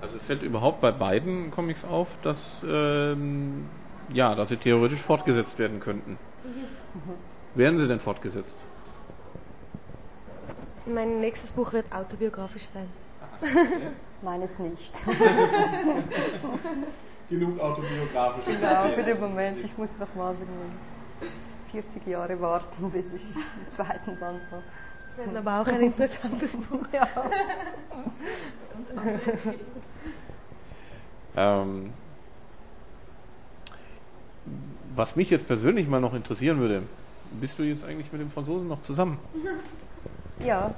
Also 0.00 0.16
es 0.16 0.22
fällt 0.22 0.42
überhaupt 0.42 0.80
bei 0.80 0.90
beiden 0.90 1.52
Comics 1.52 1.84
auf, 1.84 2.08
dass 2.22 2.64
ähm, 2.68 3.68
ja, 4.12 4.34
dass 4.34 4.48
sie 4.48 4.56
theoretisch 4.56 5.00
fortgesetzt 5.00 5.58
werden 5.58 5.78
könnten. 5.78 6.18
Mhm. 6.42 7.14
Werden 7.54 7.78
sie 7.78 7.86
denn 7.86 8.00
fortgesetzt? 8.00 8.56
Mein 10.86 11.20
nächstes 11.20 11.52
Buch 11.52 11.72
wird 11.72 11.92
autobiografisch 11.92 12.66
sein. 12.72 12.88
Meines 14.22 14.58
nicht. 14.58 14.92
Genug 17.28 17.60
autobiografisch. 17.60 18.44
Genau, 18.46 18.88
für 18.88 19.02
den 19.02 19.20
Moment. 19.20 19.64
Ich 19.64 19.76
muss 19.78 19.96
noch 19.98 20.14
mal 20.14 20.34
so 20.36 20.44
40 21.70 22.06
Jahre 22.06 22.40
warten, 22.40 22.90
bis 22.90 23.12
ich 23.12 23.34
den 23.34 23.68
zweiten 23.68 24.16
Band 24.18 24.40
mache. 24.50 24.62
Das 25.16 25.26
wäre 25.26 25.38
aber 25.38 25.60
auch 25.60 25.66
ein 25.66 25.82
interessantes 25.82 26.56
Buch. 26.56 26.86
Ja. 26.92 27.06
ähm, 31.36 31.92
was 34.96 35.14
mich 35.14 35.30
jetzt 35.30 35.46
persönlich 35.46 35.86
mal 35.86 36.00
noch 36.00 36.14
interessieren 36.14 36.58
würde, 36.58 36.82
bist 37.40 37.58
du 37.58 37.62
jetzt 37.62 37.84
eigentlich 37.84 38.10
mit 38.10 38.20
dem 38.20 38.30
Franzosen 38.32 38.66
noch 38.66 38.82
zusammen? 38.82 39.18
Ja. 40.42 40.74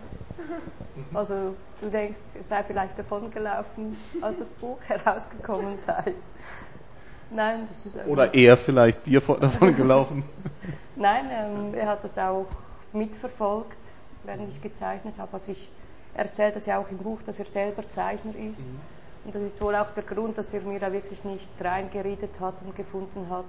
Also 1.14 1.56
du 1.80 1.88
denkst, 1.88 2.18
er 2.34 2.42
sei 2.42 2.64
vielleicht 2.64 2.98
davongelaufen, 2.98 3.96
als 4.20 4.38
das 4.38 4.54
Buch 4.54 4.78
herausgekommen 4.88 5.78
sei. 5.78 6.14
Nein, 7.30 7.66
das 7.70 7.86
ist 7.86 8.06
Oder 8.06 8.34
er 8.34 8.56
vielleicht 8.56 9.06
dir 9.06 9.20
davon 9.20 9.74
gelaufen. 9.74 10.24
Nein, 10.96 11.26
ähm, 11.30 11.74
er 11.74 11.88
hat 11.88 12.04
das 12.04 12.18
auch 12.18 12.46
mitverfolgt, 12.92 13.78
während 14.24 14.50
ich 14.50 14.60
gezeichnet 14.60 15.14
habe. 15.18 15.32
Also 15.32 15.52
ich 15.52 15.72
erzähle 16.14 16.52
das 16.52 16.66
ja 16.66 16.78
auch 16.78 16.90
im 16.90 16.98
Buch, 16.98 17.22
dass 17.22 17.38
er 17.38 17.46
selber 17.46 17.88
Zeichner 17.88 18.34
ist. 18.36 18.60
Mhm. 18.60 18.80
Und 19.24 19.34
das 19.34 19.42
ist 19.42 19.60
wohl 19.62 19.74
auch 19.76 19.90
der 19.92 20.02
Grund, 20.02 20.36
dass 20.36 20.52
er 20.52 20.60
mir 20.62 20.78
da 20.78 20.92
wirklich 20.92 21.24
nicht 21.24 21.50
reingeredet 21.62 22.40
hat 22.40 22.60
und 22.62 22.74
gefunden 22.74 23.30
hat, 23.30 23.44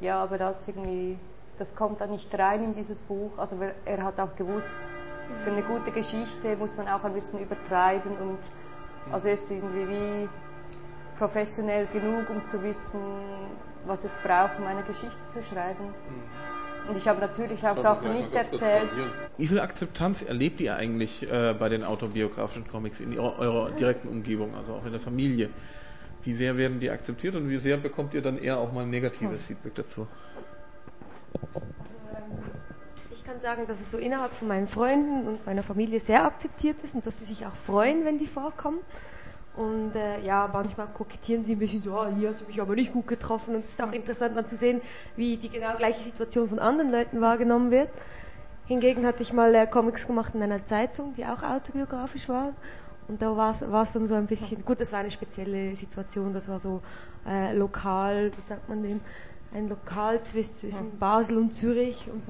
ja, 0.00 0.22
aber 0.22 0.38
das 0.38 0.66
irgendwie, 0.68 1.18
das 1.58 1.74
kommt 1.74 2.00
da 2.00 2.06
nicht 2.06 2.36
rein 2.38 2.64
in 2.64 2.74
dieses 2.74 3.00
Buch. 3.00 3.38
Also 3.38 3.58
er 3.84 4.02
hat 4.04 4.20
auch 4.20 4.36
gewusst, 4.36 4.72
für 5.42 5.50
eine 5.50 5.62
gute 5.62 5.90
Geschichte 5.90 6.56
muss 6.56 6.76
man 6.76 6.88
auch 6.88 7.04
ein 7.04 7.12
bisschen 7.12 7.40
übertreiben 7.40 8.16
und 8.16 8.38
also 9.10 9.28
er 9.28 9.34
ist 9.34 9.50
irgendwie 9.50 9.88
wie 9.88 10.28
professionell 11.16 11.86
genug, 11.86 12.30
um 12.30 12.44
zu 12.44 12.62
wissen, 12.62 13.00
was 13.86 14.04
es 14.04 14.16
braucht, 14.16 14.58
um 14.58 14.66
eine 14.66 14.82
Geschichte 14.82 15.22
zu 15.30 15.42
schreiben. 15.42 15.94
Mhm. 16.08 16.88
Und 16.88 16.96
ich 16.98 17.08
habe 17.08 17.20
natürlich 17.20 17.66
auch 17.66 17.76
Sachen 17.76 18.12
nicht 18.12 18.34
erzählt. 18.34 18.90
Wie 19.38 19.46
viel 19.46 19.60
Akzeptanz 19.60 20.22
erlebt 20.22 20.60
ihr 20.60 20.76
eigentlich 20.76 21.22
äh, 21.22 21.54
bei 21.58 21.68
den 21.68 21.82
autobiografischen 21.82 22.68
Comics 22.68 23.00
in 23.00 23.18
eurer, 23.18 23.38
eurer 23.38 23.70
direkten 23.70 24.08
Umgebung, 24.08 24.54
also 24.54 24.74
auch 24.74 24.84
in 24.84 24.92
der 24.92 25.00
Familie? 25.00 25.48
Wie 26.24 26.34
sehr 26.34 26.56
werden 26.56 26.80
die 26.80 26.90
akzeptiert 26.90 27.36
und 27.36 27.48
wie 27.48 27.58
sehr 27.58 27.76
bekommt 27.76 28.14
ihr 28.14 28.22
dann 28.22 28.38
eher 28.38 28.58
auch 28.58 28.72
mal 28.72 28.86
negatives 28.86 29.40
hm. 29.40 29.46
Feedback 29.46 29.74
dazu? 29.74 30.06
Ich 33.14 33.24
kann 33.24 33.38
sagen, 33.38 33.64
dass 33.68 33.80
es 33.80 33.92
so 33.92 33.98
innerhalb 33.98 34.32
von 34.32 34.48
meinen 34.48 34.66
Freunden 34.66 35.28
und 35.28 35.46
meiner 35.46 35.62
Familie 35.62 36.00
sehr 36.00 36.24
akzeptiert 36.24 36.82
ist 36.82 36.96
und 36.96 37.06
dass 37.06 37.20
sie 37.20 37.24
sich 37.24 37.46
auch 37.46 37.54
freuen, 37.54 38.04
wenn 38.04 38.18
die 38.18 38.26
vorkommen. 38.26 38.80
Und 39.56 39.94
äh, 39.94 40.20
ja, 40.22 40.50
manchmal 40.52 40.88
kokettieren 40.88 41.44
sie 41.44 41.54
ein 41.54 41.60
bisschen 41.60 41.80
so, 41.80 41.92
oh, 41.92 42.06
hier 42.18 42.30
hast 42.30 42.40
du 42.40 42.46
mich 42.46 42.60
aber 42.60 42.74
nicht 42.74 42.92
gut 42.92 43.06
getroffen. 43.06 43.54
Und 43.54 43.64
es 43.64 43.70
ist 43.70 43.80
auch 43.80 43.92
interessant 43.92 44.36
dann 44.36 44.48
zu 44.48 44.56
sehen, 44.56 44.80
wie 45.14 45.36
die 45.36 45.48
genau 45.48 45.76
gleiche 45.76 46.02
Situation 46.02 46.48
von 46.48 46.58
anderen 46.58 46.90
Leuten 46.90 47.20
wahrgenommen 47.20 47.70
wird. 47.70 47.88
Hingegen 48.66 49.06
hatte 49.06 49.22
ich 49.22 49.32
mal 49.32 49.54
äh, 49.54 49.68
Comics 49.68 50.08
gemacht 50.08 50.34
in 50.34 50.42
einer 50.42 50.66
Zeitung, 50.66 51.14
die 51.16 51.24
auch 51.24 51.44
autobiografisch 51.44 52.28
war. 52.28 52.52
Und 53.06 53.22
da 53.22 53.36
war 53.36 53.52
es 53.82 53.92
dann 53.92 54.08
so 54.08 54.14
ein 54.14 54.26
bisschen, 54.26 54.64
gut, 54.64 54.80
das 54.80 54.90
war 54.90 54.98
eine 54.98 55.10
spezielle 55.12 55.76
Situation, 55.76 56.32
das 56.32 56.48
war 56.48 56.58
so 56.58 56.80
äh, 57.28 57.54
lokal, 57.54 58.32
wie 58.36 58.40
sagt 58.40 58.68
man 58.68 58.82
dem, 58.82 59.00
ein 59.54 59.68
Lokalzwist 59.68 60.58
zwischen 60.58 60.98
Basel 60.98 61.36
und 61.36 61.52
Zürich. 61.52 62.08
Und 62.10 62.22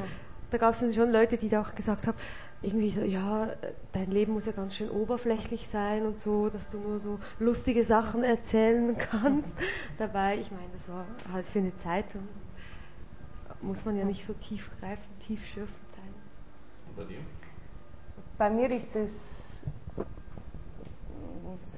da 0.55 0.59
gab 0.59 0.73
es 0.73 0.79
dann 0.79 0.93
schon 0.93 1.11
Leute, 1.11 1.37
die 1.37 1.49
da 1.49 1.61
auch 1.63 1.75
gesagt 1.75 2.07
haben, 2.07 2.17
irgendwie 2.63 2.89
so, 2.89 3.01
ja, 3.01 3.49
dein 3.91 4.09
Leben 4.13 4.35
muss 4.35 4.47
ja 4.47 4.53
ganz 4.53 4.77
schön 4.77 4.89
oberflächlich 4.89 5.67
sein 5.67 6.07
und 6.07 6.21
so, 6.21 6.49
dass 6.49 6.71
du 6.71 6.79
nur 6.79 7.01
so 7.01 7.19
lustige 7.41 7.83
Sachen 7.83 8.23
erzählen 8.23 8.97
kannst. 8.97 9.53
Dabei, 9.99 10.39
ich 10.39 10.53
meine, 10.53 10.69
das 10.73 10.89
war 10.89 11.07
halt 11.33 11.45
für 11.47 11.59
eine 11.59 11.77
Zeitung. 11.79 12.23
Muss 13.63 13.85
man 13.85 13.97
ja 13.97 14.05
nicht 14.05 14.25
so 14.25 14.33
tiefgreifend, 14.33 15.21
tiefschürfend 15.27 15.93
sein. 15.93 16.15
Und 16.87 16.97
bei 16.97 17.05
dir? 17.05 17.19
Bei 18.39 18.49
mir 18.49 18.71
ist 18.71 18.95
es 18.95 19.67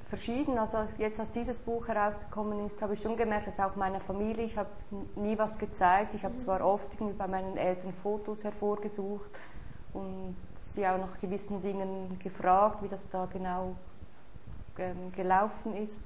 verschieden. 0.09 0.59
Also 0.59 0.79
jetzt, 0.99 1.21
als 1.21 1.31
dieses 1.31 1.61
Buch 1.61 1.89
herausgekommen 1.89 2.65
ist, 2.67 2.81
habe 2.83 2.95
ich 2.95 3.01
schon 3.01 3.17
gemerkt, 3.17 3.47
dass 3.47 3.61
auch 3.61 3.77
meiner 3.77 4.01
Familie, 4.01 4.45
ich 4.45 4.57
habe 4.57 4.71
nie 5.17 5.39
was 5.39 5.59
gezeigt. 5.59 6.15
Ich 6.15 6.25
habe 6.25 6.37
zwar 6.37 6.65
oft 6.65 6.95
irgendwie 6.95 7.15
bei 7.15 7.27
meinen 7.27 7.57
Eltern 7.57 7.93
Fotos 7.93 8.45
hervorgesucht 8.45 9.29
und 9.93 10.37
sie 10.55 10.87
auch 10.87 10.99
nach 10.99 11.19
gewissen 11.19 11.63
Dingen 11.63 12.19
gefragt, 12.23 12.83
wie 12.83 12.89
das 12.89 13.09
da 13.09 13.27
genau 13.27 13.77
ähm, 14.79 15.13
gelaufen 15.13 15.75
ist. 15.75 16.03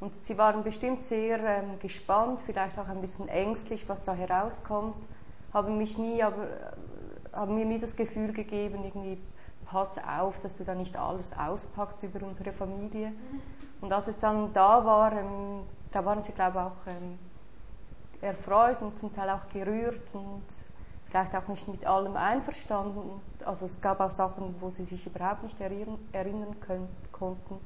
Und 0.00 0.14
sie 0.14 0.36
waren 0.36 0.64
bestimmt 0.64 1.04
sehr 1.04 1.38
ähm, 1.38 1.78
gespannt, 1.78 2.40
vielleicht 2.40 2.78
auch 2.78 2.88
ein 2.88 3.00
bisschen 3.00 3.28
ängstlich, 3.28 3.88
was 3.88 4.02
da 4.02 4.14
herauskommt, 4.14 4.96
haben 5.52 5.78
mich 5.78 5.96
nie, 5.96 6.22
aber 6.22 6.42
äh, 6.42 7.32
haben 7.32 7.54
mir 7.54 7.64
nie 7.64 7.78
das 7.78 7.94
Gefühl 7.94 8.32
gegeben, 8.32 8.84
irgendwie 8.84 9.18
pass 9.72 9.96
auf, 9.98 10.38
dass 10.40 10.56
du 10.56 10.64
da 10.64 10.74
nicht 10.74 10.96
alles 10.96 11.32
auspackst 11.32 12.02
über 12.02 12.24
unsere 12.26 12.52
Familie. 12.52 13.12
Und 13.80 13.92
als 13.92 14.06
es 14.06 14.18
dann 14.18 14.52
da 14.52 14.84
war, 14.84 15.12
ähm, 15.12 15.62
da 15.90 16.04
waren 16.04 16.22
sie, 16.22 16.32
glaube 16.32 16.58
ich, 16.58 16.64
auch 16.64 16.86
ähm, 16.86 17.18
erfreut 18.20 18.82
und 18.82 18.98
zum 18.98 19.10
Teil 19.12 19.30
auch 19.30 19.48
gerührt 19.48 20.14
und 20.14 20.44
vielleicht 21.06 21.34
auch 21.34 21.48
nicht 21.48 21.66
mit 21.68 21.86
allem 21.86 22.16
einverstanden. 22.16 23.20
Also 23.44 23.66
es 23.66 23.80
gab 23.80 24.00
auch 24.00 24.10
Sachen, 24.10 24.54
wo 24.60 24.70
sie 24.70 24.84
sich 24.84 25.06
überhaupt 25.06 25.42
nicht 25.42 25.60
erinnern, 25.60 25.98
erinnern 26.12 26.60
können, 26.60 26.88
konnten. 27.10 27.58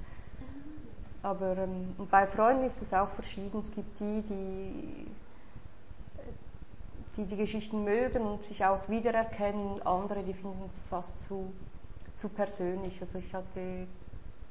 Aber 1.23 1.57
ähm, 1.57 1.95
bei 2.11 2.27
Freunden 2.27 2.65
ist 2.65 2.83
es 2.83 2.95
auch 2.95 3.09
verschieden. 3.09 3.59
Es 3.59 3.73
gibt 3.73 3.99
die, 3.99 4.23
die 4.23 5.07
die 7.17 7.25
die 7.25 7.37
Geschichten 7.37 7.85
mögen 7.85 8.23
und 8.23 8.43
sich 8.43 8.65
auch 8.65 8.89
wiedererkennen, 8.89 9.83
andere, 9.83 10.23
die 10.23 10.35
finden 10.35 10.69
es 10.71 10.81
fast 10.81 11.23
zu, 11.23 11.51
zu 12.17 12.29
persönlich. 12.29 13.01
Also 13.01 13.19
ich 13.19 13.33
hatte 13.35 13.87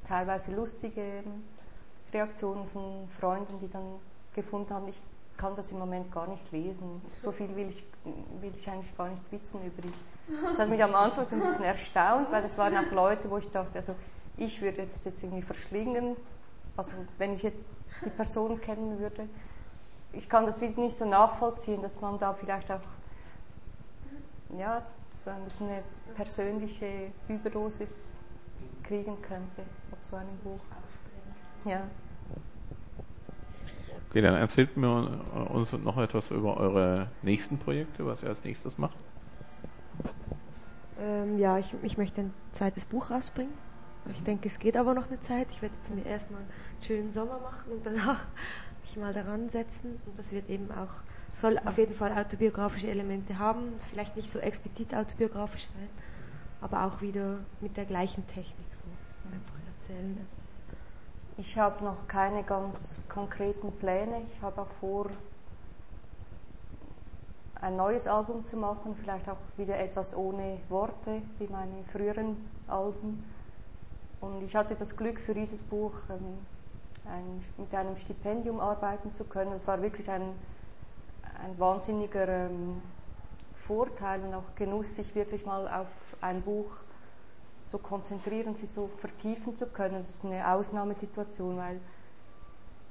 teilweise 0.06 0.54
lustige 0.54 1.22
Reaktionen 2.12 2.66
von 2.68 3.08
Freunden, 3.20 3.58
die 3.60 3.68
dann 3.68 3.84
gefunden 4.34 4.72
haben, 4.72 4.86
ich 4.88 5.00
kann 5.36 5.54
das 5.54 5.70
im 5.70 5.78
Moment 5.78 6.10
gar 6.12 6.28
nicht 6.28 6.50
lesen. 6.52 7.02
So 7.18 7.32
viel 7.32 7.54
will 7.56 7.68
ich, 7.68 7.84
will 8.40 8.52
ich 8.56 8.70
eigentlich 8.70 8.96
gar 8.96 9.08
nicht 9.08 9.22
wissen 9.30 9.60
über 9.66 9.82
dich. 9.82 9.94
Das 10.42 10.60
hat 10.60 10.68
mich 10.70 10.82
am 10.82 10.94
Anfang 10.94 11.26
so 11.26 11.34
ein 11.34 11.42
bisschen 11.42 11.64
erstaunt, 11.64 12.30
weil 12.30 12.44
es 12.44 12.56
waren 12.56 12.76
auch 12.76 12.90
Leute, 12.92 13.30
wo 13.30 13.36
ich 13.36 13.50
dachte, 13.50 13.76
also 13.76 13.94
ich 14.36 14.62
würde 14.62 14.86
das 14.86 15.04
jetzt 15.04 15.22
irgendwie 15.22 15.42
verschlingen, 15.42 16.16
also 16.76 16.92
wenn 17.18 17.32
ich 17.32 17.42
jetzt 17.42 17.68
die 18.04 18.10
Person 18.10 18.60
kennen 18.60 18.98
würde. 18.98 19.28
Ich 20.12 20.28
kann 20.28 20.46
das 20.46 20.60
nicht 20.60 20.96
so 20.96 21.04
nachvollziehen, 21.04 21.82
dass 21.82 22.00
man 22.00 22.18
da 22.18 22.32
vielleicht 22.32 22.70
auch 22.70 22.80
ja, 24.58 24.82
so 25.10 25.30
ein 25.30 25.44
bisschen 25.44 25.68
eine 25.68 25.82
persönliche 26.14 27.12
Überdosis 27.28 28.18
kriegen 28.82 29.20
könnte 29.22 29.62
auf 29.92 30.02
so 30.02 30.16
einem 30.16 30.36
Buch. 30.38 30.60
Ja. 31.64 31.82
Okay, 34.08 34.20
dann 34.22 34.34
erzählt 34.34 34.76
mir 34.76 35.20
uns 35.52 35.72
noch 35.72 35.98
etwas 35.98 36.30
über 36.30 36.56
eure 36.56 37.08
nächsten 37.22 37.58
Projekte, 37.58 38.06
was 38.06 38.22
ihr 38.22 38.28
als 38.28 38.44
nächstes 38.44 38.78
macht. 38.78 38.96
Ähm, 40.98 41.38
ja, 41.38 41.58
ich, 41.58 41.74
ich 41.82 41.98
möchte 41.98 42.22
ein 42.22 42.34
zweites 42.52 42.84
Buch 42.84 43.10
rausbringen. 43.10 43.52
Ich 44.10 44.22
denke, 44.22 44.48
es 44.48 44.58
geht 44.58 44.76
aber 44.76 44.94
noch 44.94 45.08
eine 45.08 45.20
Zeit. 45.20 45.48
Ich 45.50 45.62
werde 45.62 45.74
jetzt 45.76 45.92
mir 45.94 46.06
erstmal 46.06 46.40
einen 46.40 46.50
schönen 46.82 47.10
Sommer 47.10 47.40
machen 47.40 47.72
und 47.72 47.84
danach 47.84 48.26
mich 48.82 48.96
mal 48.96 49.12
daran 49.12 49.48
setzen. 49.50 50.00
Und 50.06 50.16
das 50.16 50.32
wird 50.32 50.48
eben 50.48 50.70
auch, 50.70 51.02
soll 51.40 51.58
auf 51.64 51.76
jeden 51.78 51.94
Fall 51.94 52.12
autobiografische 52.12 52.88
Elemente 52.88 53.38
haben. 53.38 53.72
Vielleicht 53.90 54.16
nicht 54.16 54.30
so 54.30 54.38
explizit 54.38 54.94
autobiografisch 54.94 55.66
sein, 55.66 55.88
aber 56.60 56.84
auch 56.84 57.00
wieder 57.00 57.38
mit 57.60 57.76
der 57.76 57.84
gleichen 57.84 58.26
Technik 58.28 58.66
so 58.72 58.84
einfach 59.32 59.54
erzählen. 59.78 60.26
Ich 61.38 61.58
habe 61.58 61.84
noch 61.84 62.08
keine 62.08 62.42
ganz 62.42 63.00
konkreten 63.08 63.70
Pläne. 63.72 64.22
Ich 64.32 64.40
habe 64.40 64.62
auch 64.62 64.70
vor, 64.80 65.10
ein 67.60 67.76
neues 67.76 68.06
Album 68.06 68.42
zu 68.42 68.56
machen, 68.56 68.94
vielleicht 69.00 69.28
auch 69.28 69.38
wieder 69.56 69.78
etwas 69.78 70.16
ohne 70.16 70.58
Worte, 70.68 71.22
wie 71.38 71.46
meine 71.48 71.84
früheren 71.88 72.36
Alben. 72.68 73.18
Und 74.20 74.42
ich 74.42 74.54
hatte 74.56 74.74
das 74.74 74.96
Glück 74.96 75.20
für 75.20 75.34
dieses 75.34 75.62
Buch 75.62 75.94
ähm, 76.10 76.38
ein, 77.10 77.40
mit 77.58 77.74
einem 77.74 77.96
Stipendium 77.96 78.60
arbeiten 78.60 79.12
zu 79.12 79.24
können. 79.24 79.52
Es 79.52 79.66
war 79.66 79.80
wirklich 79.82 80.10
ein, 80.10 80.22
ein 81.44 81.58
wahnsinniger 81.58 82.28
ähm, 82.28 82.80
Vorteil 83.54 84.22
und 84.22 84.34
auch 84.34 84.54
Genuss, 84.54 84.94
sich 84.94 85.14
wirklich 85.14 85.44
mal 85.44 85.66
auf 85.68 86.16
ein 86.20 86.42
Buch 86.42 86.72
so 87.64 87.78
konzentrieren, 87.78 88.54
sich 88.54 88.70
so 88.70 88.88
vertiefen 88.98 89.56
zu 89.56 89.66
können. 89.66 90.02
Das 90.02 90.10
ist 90.10 90.24
eine 90.24 90.48
Ausnahmesituation, 90.48 91.56
weil 91.56 91.80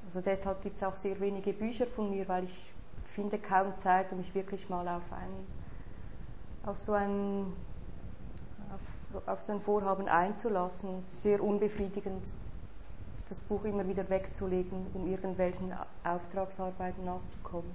also 0.05 0.21
deshalb 0.21 0.61
gibt 0.61 0.77
es 0.77 0.83
auch 0.83 0.95
sehr 0.95 1.19
wenige 1.19 1.53
Bücher 1.53 1.87
von 1.87 2.09
mir, 2.09 2.27
weil 2.27 2.43
ich 2.43 2.73
finde 3.01 3.39
kaum 3.39 3.75
Zeit, 3.75 4.11
um 4.11 4.19
mich 4.19 4.35
wirklich 4.35 4.69
mal 4.69 4.87
auf 4.87 5.11
ein 5.11 5.31
auf 6.65 6.77
so 6.77 6.93
ein 6.93 7.53
auf, 8.73 9.27
auf 9.27 9.41
so 9.41 9.53
ein 9.53 9.61
Vorhaben 9.61 10.07
einzulassen. 10.07 11.05
Sehr 11.05 11.41
unbefriedigend, 11.41 12.25
das 13.29 13.41
Buch 13.41 13.63
immer 13.63 13.87
wieder 13.87 14.09
wegzulegen, 14.09 14.87
um 14.93 15.07
irgendwelchen 15.07 15.73
Auftragsarbeiten 16.03 17.05
nachzukommen. 17.05 17.71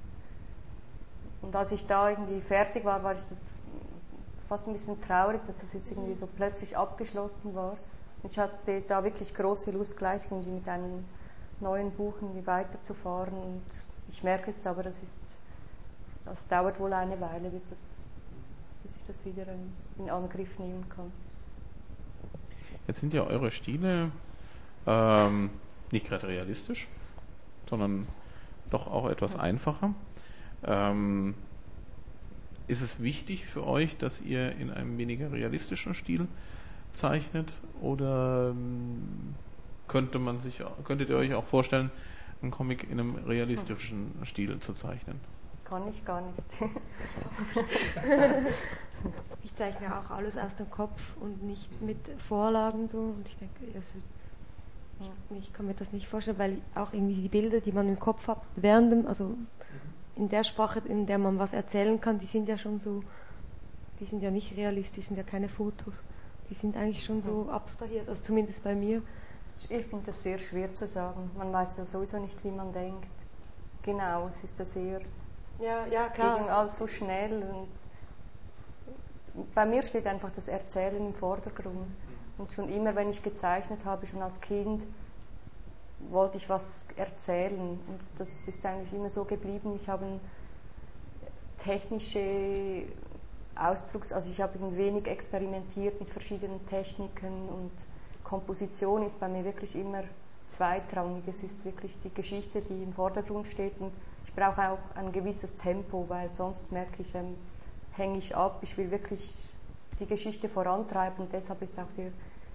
Und 1.42 1.56
als 1.56 1.72
ich 1.72 1.86
da 1.86 2.10
irgendwie 2.10 2.40
fertig 2.40 2.84
war, 2.84 3.02
war 3.02 3.14
ich 3.14 3.20
so 3.20 3.36
fast 4.48 4.66
ein 4.66 4.72
bisschen 4.72 5.00
traurig, 5.00 5.40
dass 5.46 5.58
das 5.58 5.72
jetzt 5.72 5.90
irgendwie 5.90 6.14
so 6.14 6.26
plötzlich 6.26 6.76
abgeschlossen 6.76 7.54
war. 7.54 7.76
Und 8.22 8.32
ich 8.32 8.38
hatte 8.38 8.82
da 8.82 9.02
wirklich 9.04 9.34
große 9.34 9.70
Lust, 9.70 9.96
gleich 9.96 10.24
irgendwie 10.30 10.50
mit 10.50 10.68
einem 10.68 11.04
neuen 11.60 11.90
Buch 11.92 12.16
irgendwie 12.20 12.46
weiterzufahren. 12.46 13.34
Und 13.34 13.62
ich 14.08 14.22
merke 14.22 14.50
jetzt 14.50 14.66
aber, 14.66 14.82
das 14.82 15.02
ist, 15.02 15.20
das 16.24 16.48
dauert 16.48 16.80
wohl 16.80 16.92
eine 16.92 17.20
Weile, 17.20 17.48
bis, 17.50 17.70
das, 17.70 17.78
bis 18.82 18.96
ich 18.96 19.02
das 19.04 19.24
wieder 19.24 19.46
in 19.98 20.10
Angriff 20.10 20.58
nehmen 20.58 20.84
kann. 20.88 21.12
Jetzt 22.86 23.00
sind 23.00 23.14
ja 23.14 23.24
eure 23.24 23.50
Stile 23.50 24.10
ähm, 24.86 25.50
nicht 25.92 26.08
gerade 26.08 26.26
realistisch, 26.28 26.88
sondern 27.68 28.06
doch 28.70 28.86
auch 28.86 29.08
etwas 29.08 29.38
einfacher. 29.38 29.94
Ähm, 30.64 31.34
ist 32.66 32.82
es 32.82 33.02
wichtig 33.02 33.46
für 33.46 33.66
euch, 33.66 33.96
dass 33.96 34.20
ihr 34.20 34.52
in 34.52 34.70
einem 34.70 34.96
weniger 34.96 35.32
realistischen 35.32 35.94
Stil 35.94 36.28
zeichnet 36.92 37.52
oder 37.80 38.50
ähm, 38.50 39.34
könnte 39.88 40.18
man 40.18 40.40
sich, 40.40 40.62
könntet 40.84 41.10
ihr 41.10 41.16
euch 41.16 41.34
auch 41.34 41.44
vorstellen, 41.44 41.90
einen 42.42 42.52
Comic 42.52 42.84
in 42.84 43.00
einem 43.00 43.16
realistischen 43.26 44.12
Stil 44.24 44.58
zu 44.60 44.72
zeichnen? 44.72 45.18
Kann 45.64 45.86
ich 45.88 46.04
gar 46.04 46.20
nicht. 46.20 46.38
ich 49.44 49.54
zeichne 49.54 49.98
auch 49.98 50.10
alles 50.10 50.36
aus 50.36 50.56
dem 50.56 50.70
Kopf 50.70 51.00
und 51.20 51.42
nicht 51.42 51.82
mit 51.82 51.98
Vorlagen 52.28 52.88
so 52.88 52.98
und 52.98 53.28
ich 53.28 53.36
denke, 53.36 53.74
wird 53.74 53.84
ich 55.38 55.52
kann 55.52 55.66
mir 55.66 55.74
das 55.74 55.92
nicht 55.92 56.08
vorstellen, 56.08 56.38
weil 56.38 56.58
auch 56.74 56.92
irgendwie 56.92 57.14
die 57.14 57.28
Bilder, 57.28 57.60
die 57.60 57.72
man 57.72 57.88
im 57.88 57.98
Kopf 57.98 58.28
hat, 58.28 58.42
während 58.56 58.92
dem, 58.92 59.06
also 59.06 59.34
in 60.16 60.28
der 60.28 60.44
Sprache, 60.44 60.80
in 60.86 61.06
der 61.06 61.18
man 61.18 61.38
was 61.38 61.52
erzählen 61.52 62.00
kann, 62.00 62.18
die 62.18 62.26
sind 62.26 62.48
ja 62.48 62.58
schon 62.58 62.78
so, 62.78 63.02
die 64.00 64.04
sind 64.04 64.22
ja 64.22 64.30
nicht 64.30 64.56
realistisch, 64.56 65.06
sind 65.06 65.16
ja 65.16 65.22
keine 65.22 65.48
Fotos. 65.48 66.02
Die 66.48 66.54
sind 66.54 66.76
eigentlich 66.76 67.04
schon 67.04 67.22
so 67.22 67.48
abstrahiert, 67.48 68.08
also 68.08 68.22
zumindest 68.22 68.64
bei 68.64 68.74
mir. 68.74 69.02
Ich 69.68 69.86
finde 69.86 70.06
das 70.06 70.22
sehr 70.22 70.38
schwer 70.38 70.72
zu 70.74 70.86
sagen. 70.86 71.30
Man 71.36 71.52
weiß 71.52 71.76
ja 71.76 71.84
sowieso 71.84 72.18
nicht, 72.18 72.42
wie 72.44 72.50
man 72.50 72.72
denkt. 72.72 73.06
Genau, 73.82 74.26
es 74.28 74.42
ist 74.42 74.58
ja 74.58 74.64
sehr. 74.64 75.00
Ja, 75.60 75.86
ja, 75.86 76.08
klar. 76.08 76.38
Geht 76.38 76.48
alles 76.48 76.76
so 76.76 76.86
schnell. 76.86 77.44
bei 79.54 79.64
mir 79.64 79.82
steht 79.82 80.06
einfach 80.06 80.30
das 80.32 80.48
Erzählen 80.48 81.06
im 81.06 81.14
Vordergrund. 81.14 81.86
Und 82.38 82.52
schon 82.52 82.68
immer, 82.70 82.94
wenn 82.94 83.10
ich 83.10 83.22
gezeichnet 83.22 83.84
habe, 83.84 84.06
schon 84.06 84.22
als 84.22 84.40
Kind, 84.40 84.86
wollte 86.08 86.38
ich 86.38 86.48
was 86.48 86.86
erzählen. 86.96 87.58
Und 87.58 88.00
das 88.16 88.48
ist 88.48 88.64
eigentlich 88.64 88.92
immer 88.92 89.08
so 89.08 89.24
geblieben. 89.24 89.78
Ich 89.80 89.88
habe 89.88 90.18
technische 91.58 92.84
Ausdrucks, 93.54 94.12
also 94.12 94.30
ich 94.30 94.40
habe 94.40 94.58
wenig 94.76 95.06
experimentiert 95.06 96.00
mit 96.00 96.08
verschiedenen 96.08 96.64
Techniken 96.66 97.48
und 97.48 97.70
Komposition 98.24 99.02
ist 99.02 99.18
bei 99.20 99.28
mir 99.28 99.44
wirklich 99.44 99.74
immer 99.76 100.04
zweitrangig. 100.46 101.24
Es 101.26 101.42
ist 101.42 101.64
wirklich 101.64 101.98
die 101.98 102.12
Geschichte, 102.12 102.62
die 102.62 102.82
im 102.82 102.92
Vordergrund 102.92 103.46
steht 103.46 103.80
und 103.80 103.92
ich 104.24 104.34
brauche 104.34 104.70
auch 104.70 104.78
ein 104.94 105.12
gewisses 105.12 105.56
Tempo, 105.56 106.04
weil 106.08 106.32
sonst 106.32 106.72
merke 106.72 107.02
ich, 107.02 107.14
ähm, 107.14 107.36
hänge 107.92 108.18
ich 108.18 108.36
ab. 108.36 108.58
Ich 108.62 108.76
will 108.78 108.90
wirklich 108.90 109.48
die 109.98 110.06
Geschichte 110.06 110.48
vorantreiben 110.48 111.24
und 111.24 111.32
deshalb 111.32 111.60
ist 111.62 111.78
auch 111.78 111.90
der 111.96 112.12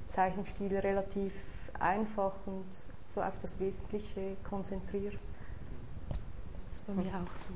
Zeichenstil 0.08 0.76
relativ 0.78 1.34
einfach 1.80 2.34
und 2.46 2.66
so 3.08 3.22
auf 3.22 3.40
das 3.40 3.60
Wesentliche 3.60 4.36
konzentriert. 4.44 5.14
Das 6.54 6.64
ist 6.76 6.88
bei 6.88 6.94
mir 6.94 7.10
auch 7.16 7.38
so. 7.38 7.54